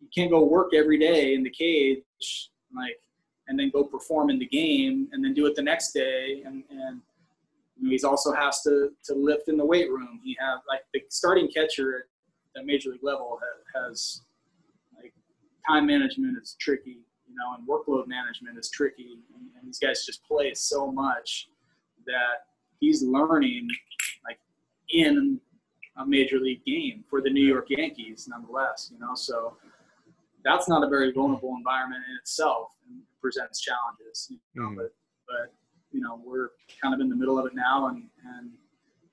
[0.08, 2.98] you can't go work every day in the cage like
[3.48, 6.42] and then go perform in the game and then do it the next day.
[6.44, 7.00] And and
[7.80, 10.20] he's also has to to lift in the weight room.
[10.22, 12.04] He have like the starting catcher at
[12.54, 13.38] the major league level
[13.74, 14.22] has
[14.96, 15.12] like
[15.68, 16.98] time management is tricky
[17.28, 19.18] you know and workload management is tricky.
[19.34, 21.48] And, and these guys just play so much
[22.06, 22.46] that
[22.80, 23.68] he's learning
[24.24, 24.38] like
[24.90, 25.40] in
[25.96, 29.14] a major league game for the New York Yankees nonetheless you know?
[29.14, 29.56] So
[30.48, 34.28] that's not a very vulnerable environment in itself and presents challenges.
[34.30, 34.76] You know, mm.
[34.76, 34.94] But
[35.26, 35.52] but
[35.92, 38.04] you know we're kind of in the middle of it now, and
[38.36, 38.50] and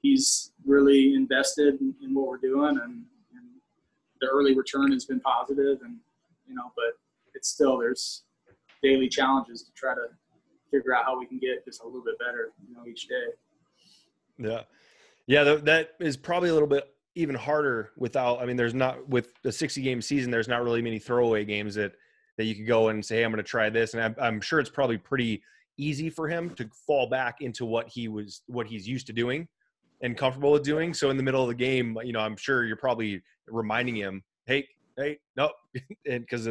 [0.01, 3.03] he's really invested in, in what we're doing, and,
[3.35, 3.45] and
[4.21, 5.97] the early return has been positive, and
[6.47, 6.97] you know, but
[7.33, 8.23] it's still there's
[8.81, 10.07] daily challenges to try to
[10.71, 13.25] figure out how we can get just a little bit better, you know, each day.
[14.37, 14.61] Yeah,
[15.27, 19.33] yeah, that is probably a little bit even harder without i mean there's not with
[19.41, 21.93] the 60 game season there's not really many throwaway games that
[22.37, 23.93] that you could go and say hey, i'm going to try this.
[23.93, 25.41] And I'm, I'm, sure it's probably pretty
[25.77, 29.47] easy for him to fall back into what he was what he's used to doing
[30.01, 30.93] and comfortable with doing.
[30.93, 34.23] So in the middle of the game you know i'm sure you're probably reminding him
[34.45, 35.51] hey hey no
[36.07, 36.47] and because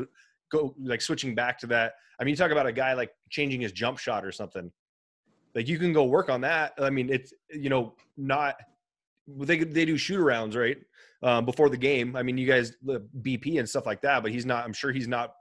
[0.51, 3.61] go like switching back to that i mean you talk about a guy like changing
[3.61, 4.71] his jump shot or something.
[5.55, 6.75] Like you can go work on that.
[6.79, 8.57] I mean it's you know not
[9.27, 10.79] they they do shoot arounds right
[11.23, 12.17] um, before the game.
[12.17, 14.65] I mean, you guys BP and stuff like that, but he's not.
[14.65, 15.35] I'm sure he's not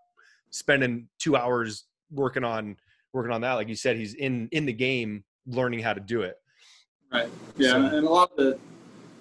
[0.49, 2.77] spending two hours working on
[3.11, 3.53] working on that.
[3.53, 6.37] Like you said, he's in in the game learning how to do it.
[7.11, 7.29] Right.
[7.57, 8.59] Yeah, so, and a lot of the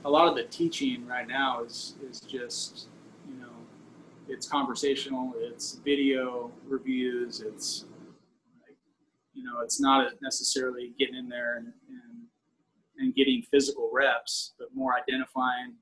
[0.04, 2.86] a lot of the teaching right now is is just
[3.28, 3.48] you know
[4.28, 7.84] it's conversational, it's video reviews, it's
[8.66, 8.76] like,
[9.34, 12.11] you know it's not necessarily getting in there and, and
[12.98, 15.74] and getting physical reps, but more identifying,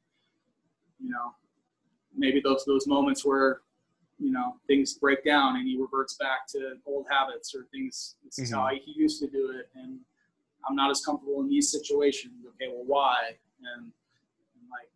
[0.98, 1.34] you know,
[2.16, 3.60] maybe those those moments where
[4.18, 8.16] you know things break down and he reverts back to old habits or things.
[8.24, 8.60] This is mm-hmm.
[8.60, 9.98] how he used to do it, and
[10.68, 12.32] I'm not as comfortable in these situations.
[12.54, 13.18] Okay, well, why?
[13.74, 14.88] And, and like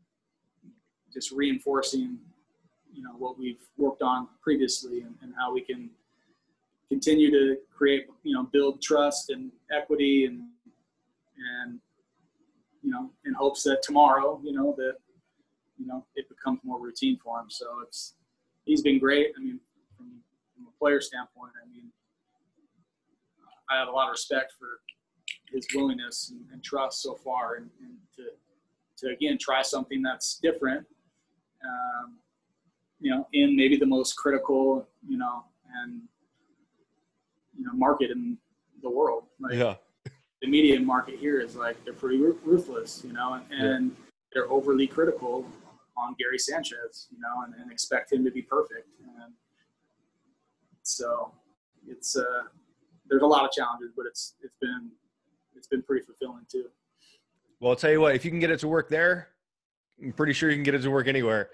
[1.12, 2.18] just reinforcing,
[2.92, 5.90] you know, what we've worked on previously and, and how we can
[6.88, 10.42] continue to create, you know, build trust and equity and,
[11.62, 11.80] and,
[12.84, 14.96] you know, in hopes that tomorrow, you know, that,
[15.78, 17.46] you know, it becomes more routine for him.
[17.48, 18.14] So it's,
[18.64, 19.32] he's been great.
[19.36, 19.58] I mean,
[19.96, 20.10] from,
[20.54, 21.90] from a player standpoint, I mean,
[23.70, 24.80] I have a lot of respect for
[25.50, 28.24] his willingness and, and trust so far and, and, to,
[28.96, 30.86] to again try something that's different
[31.64, 32.16] um,
[33.00, 35.44] you know in maybe the most critical you know
[35.82, 36.02] and
[37.56, 38.36] you know market in
[38.82, 39.74] the world like yeah
[40.44, 43.96] the media market here is like they're pretty ruthless you know and, and yeah.
[44.32, 45.46] they're overly critical
[45.96, 49.32] on Gary Sanchez you know and, and expect him to be perfect and
[50.82, 51.32] so
[51.88, 52.42] it's uh
[53.08, 54.90] there's a lot of challenges but it's it's been
[55.56, 56.66] it's been pretty fulfilling too.
[57.60, 59.28] Well, I'll tell you what, if you can get it to work there,
[60.02, 61.50] I'm pretty sure you can get it to work anywhere.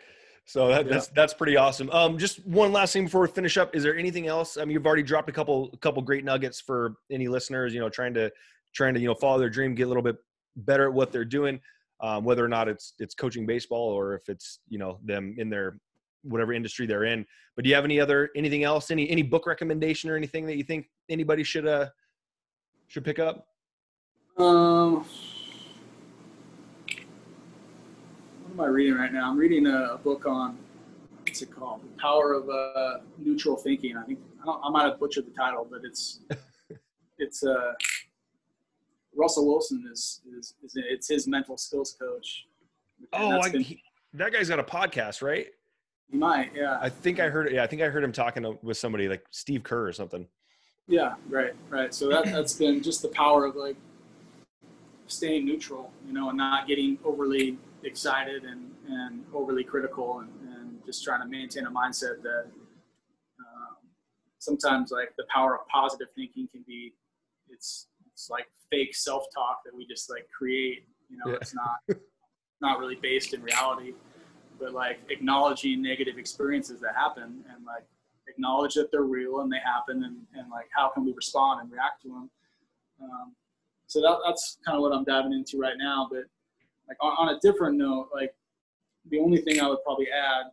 [0.46, 0.92] So that, yeah.
[0.92, 1.90] that's that's pretty awesome.
[1.90, 3.76] Um, just one last thing before we finish up.
[3.76, 4.56] Is there anything else?
[4.56, 7.72] I mean, you've already dropped a couple a couple great nuggets for any listeners.
[7.72, 8.32] You know, trying to
[8.74, 10.16] trying to you know follow their dream, get a little bit
[10.56, 11.60] better at what they're doing.
[12.02, 15.50] Um, whether or not it's it's coaching baseball or if it's you know them in
[15.50, 15.78] their
[16.22, 17.26] whatever industry they're in.
[17.56, 18.90] But do you have any other anything else?
[18.90, 21.88] Any any book recommendation or anything that you think anybody should uh
[22.88, 23.46] should pick up?
[24.38, 25.04] Um,
[28.44, 29.30] what am I reading right now?
[29.30, 30.56] I'm reading a, a book on
[31.22, 31.82] what's it called?
[31.82, 33.96] The Power of uh, Neutral Thinking.
[33.96, 36.20] I think I, I, might have butchered the title, but it's
[37.18, 37.72] it's uh,
[39.14, 42.46] Russell Wilson is, is, is it's his mental skills coach.
[43.12, 43.82] Oh, I, been, he,
[44.14, 45.48] that guy's got a podcast, right?
[46.10, 46.78] He might, yeah.
[46.80, 47.52] I think I heard.
[47.52, 50.26] Yeah, I think I heard him talking with somebody like Steve Kerr or something.
[50.88, 51.94] Yeah, right, right.
[51.94, 53.76] So that that's been just the power of like
[55.06, 60.84] staying neutral, you know, and not getting overly excited and, and overly critical and, and
[60.84, 62.46] just trying to maintain a mindset that
[63.38, 63.76] um,
[64.38, 66.92] sometimes like the power of positive thinking can be,
[67.48, 67.86] it's,
[68.20, 71.38] it's like fake self-talk that we just like create, you know, yeah.
[71.40, 71.98] it's not,
[72.60, 73.94] not really based in reality,
[74.58, 77.84] but like acknowledging negative experiences that happen and like
[78.28, 81.72] acknowledge that they're real and they happen and, and like how can we respond and
[81.72, 82.30] react to them
[83.02, 83.34] um,
[83.86, 86.06] so that, that's kind of what I'm diving into right now.
[86.10, 86.24] But
[86.88, 88.34] like on, on, a different note, like
[89.10, 90.46] the only thing I would probably add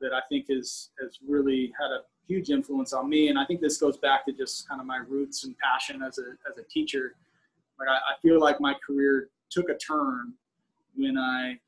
[0.00, 3.60] that I think is has really had a huge influence on me, and I think
[3.60, 6.64] this goes back to just kind of my roots and passion as a as a
[6.64, 7.16] teacher.
[7.78, 10.32] Like I, I feel like my career took a turn
[10.96, 11.58] when I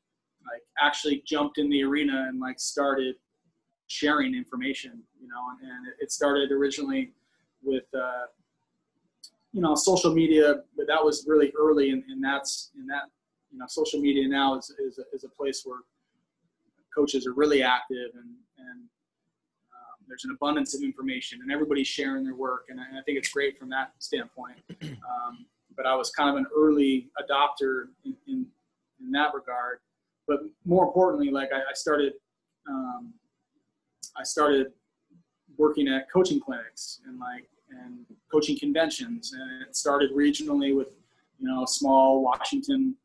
[0.45, 3.15] like actually jumped in the arena and like started
[3.87, 7.11] sharing information, you know, and, and it started originally
[7.63, 8.27] with uh,
[9.57, 13.03] you know, social media, but that was really early, and, and that's in that,
[13.51, 15.79] you know, social media now is, is, a, is a place where
[16.95, 18.81] coaches are really active and, and
[20.07, 22.65] there's an abundance of information and everybody's sharing their work.
[22.69, 24.57] And I, and I think it's great from that standpoint.
[25.07, 25.45] Um,
[25.75, 28.45] but I was kind of an early adopter in, in,
[28.99, 29.79] in that regard.
[30.27, 32.13] But more importantly, like I, I started,
[32.67, 33.13] um,
[34.17, 34.73] I started
[35.57, 39.33] working at coaching clinics and like and coaching conventions.
[39.33, 40.87] And it started regionally with,
[41.39, 42.95] you know, a small Washington,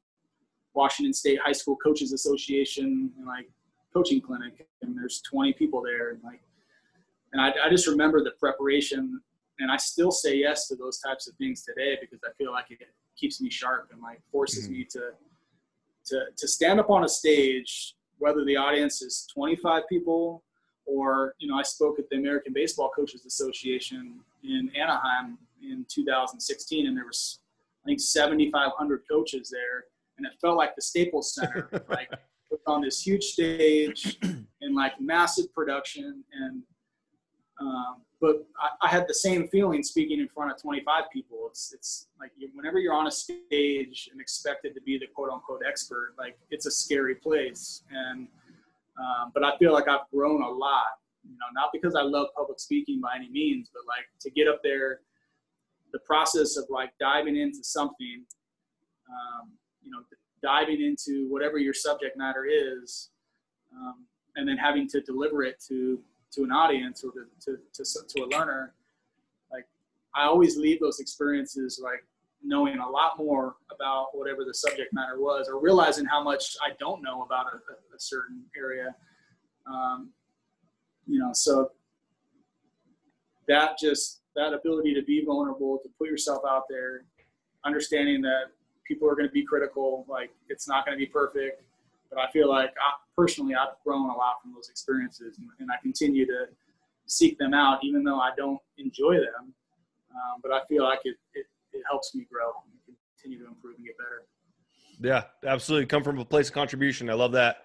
[0.74, 3.48] Washington State High School Coaches Association and like
[3.92, 4.66] coaching clinic.
[4.82, 6.10] And there's 20 people there.
[6.10, 6.40] And like,
[7.32, 9.20] and I, I just remember the preparation
[9.58, 12.70] and I still say yes to those types of things today because I feel like
[12.70, 12.80] it
[13.16, 14.72] keeps me sharp and like forces mm-hmm.
[14.72, 15.10] me to,
[16.06, 20.42] to, to stand up on a stage, whether the audience is 25 people
[20.84, 26.86] or, you know, I spoke at the American Baseball Coaches Association in Anaheim in 2016,
[26.86, 27.38] and there was
[27.84, 29.84] I think 7,500 coaches there,
[30.18, 32.10] and it felt like the Staples Center, like
[32.66, 36.22] on this huge stage and like massive production.
[36.32, 36.62] And
[37.62, 41.46] um, but I, I, had the same feeling speaking in front of 25 people.
[41.48, 45.30] It's it's like you, whenever you're on a stage and expected to be the quote
[45.30, 47.82] unquote expert, like it's a scary place.
[47.90, 48.28] And
[48.98, 52.28] um, but I feel like I've grown a lot you know, not because I love
[52.36, 55.00] public speaking by any means, but like to get up there,
[55.92, 58.24] the process of like diving into something,
[59.08, 59.50] um,
[59.82, 59.98] you know,
[60.42, 63.10] diving into whatever your subject matter is,
[63.72, 64.06] um,
[64.36, 66.00] and then having to deliver it to
[66.32, 68.74] to an audience or to, to, to, to a learner,
[69.52, 69.66] like
[70.14, 72.04] I always leave those experiences like
[72.42, 76.70] knowing a lot more about whatever the subject matter was or realizing how much I
[76.80, 78.94] don't know about a, a certain area.
[79.66, 80.10] Um,
[81.06, 81.70] you know, so
[83.48, 87.04] that just that ability to be vulnerable, to put yourself out there,
[87.64, 88.44] understanding that
[88.86, 91.62] people are going to be critical, like it's not going to be perfect,
[92.10, 92.70] but I feel like
[93.16, 96.46] personally, I've grown a lot from those experiences, and, and I continue to
[97.06, 99.54] seek them out, even though I don't enjoy them.
[100.10, 102.52] Um, but I feel like it, it, it helps me grow
[102.86, 104.24] and continue to improve and get better.
[105.00, 105.86] Yeah, absolutely.
[105.86, 107.10] Come from a place of contribution.
[107.10, 107.64] I love that.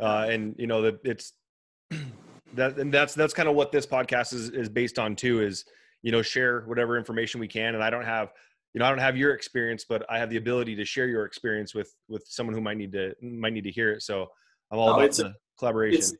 [0.00, 1.34] Uh, and you know it's
[2.54, 5.42] that, and that's that's kind of what this podcast is is based on too.
[5.42, 5.66] Is
[6.02, 7.74] you know share whatever information we can.
[7.74, 8.32] And I don't have
[8.72, 11.26] you know I don't have your experience, but I have the ability to share your
[11.26, 14.02] experience with with someone who might need to might need to hear it.
[14.02, 14.30] So
[14.72, 15.98] I'm all no, about the a, collaboration.
[15.98, 16.14] It's,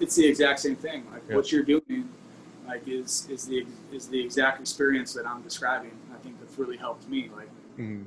[0.00, 1.06] it's, the exact same thing.
[1.12, 1.36] Like yeah.
[1.36, 2.08] what you're doing,
[2.66, 5.92] like is is the is the exact experience that I'm describing.
[6.12, 7.30] I think that's really helped me.
[7.34, 7.50] Like.
[7.78, 8.02] Mm-hmm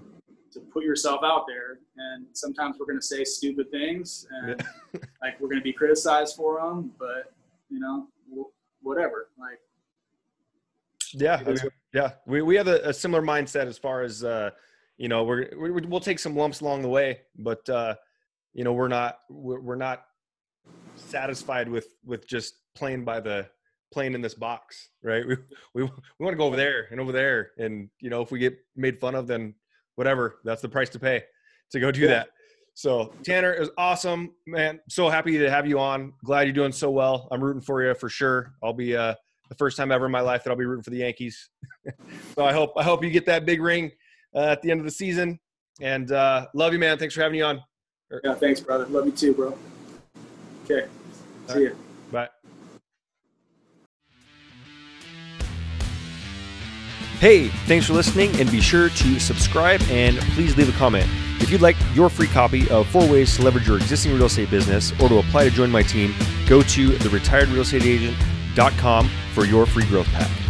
[0.53, 1.79] to put yourself out there.
[1.97, 4.63] And sometimes we're going to say stupid things and
[5.21, 7.33] like we're going to be criticized for them, but
[7.69, 8.07] you know,
[8.81, 9.29] whatever.
[9.37, 9.59] Like,
[11.13, 11.57] yeah, I mean,
[11.93, 14.51] yeah, we, we have a, a, similar mindset as far as, uh,
[14.97, 17.95] you know, we're, we, we'll take some lumps along the way, but, uh,
[18.53, 20.05] you know, we're not, we're, not
[20.95, 23.47] satisfied with, with just playing by the,
[23.91, 25.23] playing in this box, right?
[25.27, 25.35] We,
[25.73, 27.51] we, we want to go over there and over there.
[27.57, 29.55] And, you know, if we get made fun of, then
[29.95, 30.39] whatever.
[30.43, 31.23] That's the price to pay
[31.71, 32.07] to go do yeah.
[32.07, 32.29] that.
[32.75, 34.79] So Tanner is awesome, man.
[34.89, 36.13] So happy to have you on.
[36.25, 37.27] Glad you're doing so well.
[37.31, 38.53] I'm rooting for you for sure.
[38.63, 39.13] I'll be uh,
[39.49, 41.49] the first time ever in my life that I'll be rooting for the Yankees.
[42.35, 43.91] so I hope I hope you get that big ring
[44.35, 45.39] uh, at the end of the season.
[45.81, 46.97] And uh, love you, man.
[46.97, 47.61] Thanks for having you on.
[48.23, 48.85] Yeah, thanks, brother.
[48.87, 49.57] Love you too, bro.
[50.65, 50.87] Okay.
[51.47, 51.75] See you.
[52.11, 52.27] Bye.
[57.19, 61.07] Hey, thanks for listening, and be sure to subscribe and please leave a comment.
[61.39, 64.51] If you'd like your free copy of Four Ways to Leverage Your Existing Real Estate
[64.51, 66.13] Business or to apply to join my team,
[66.47, 70.42] go to theretiredrealestateagent.com for your free growth pack.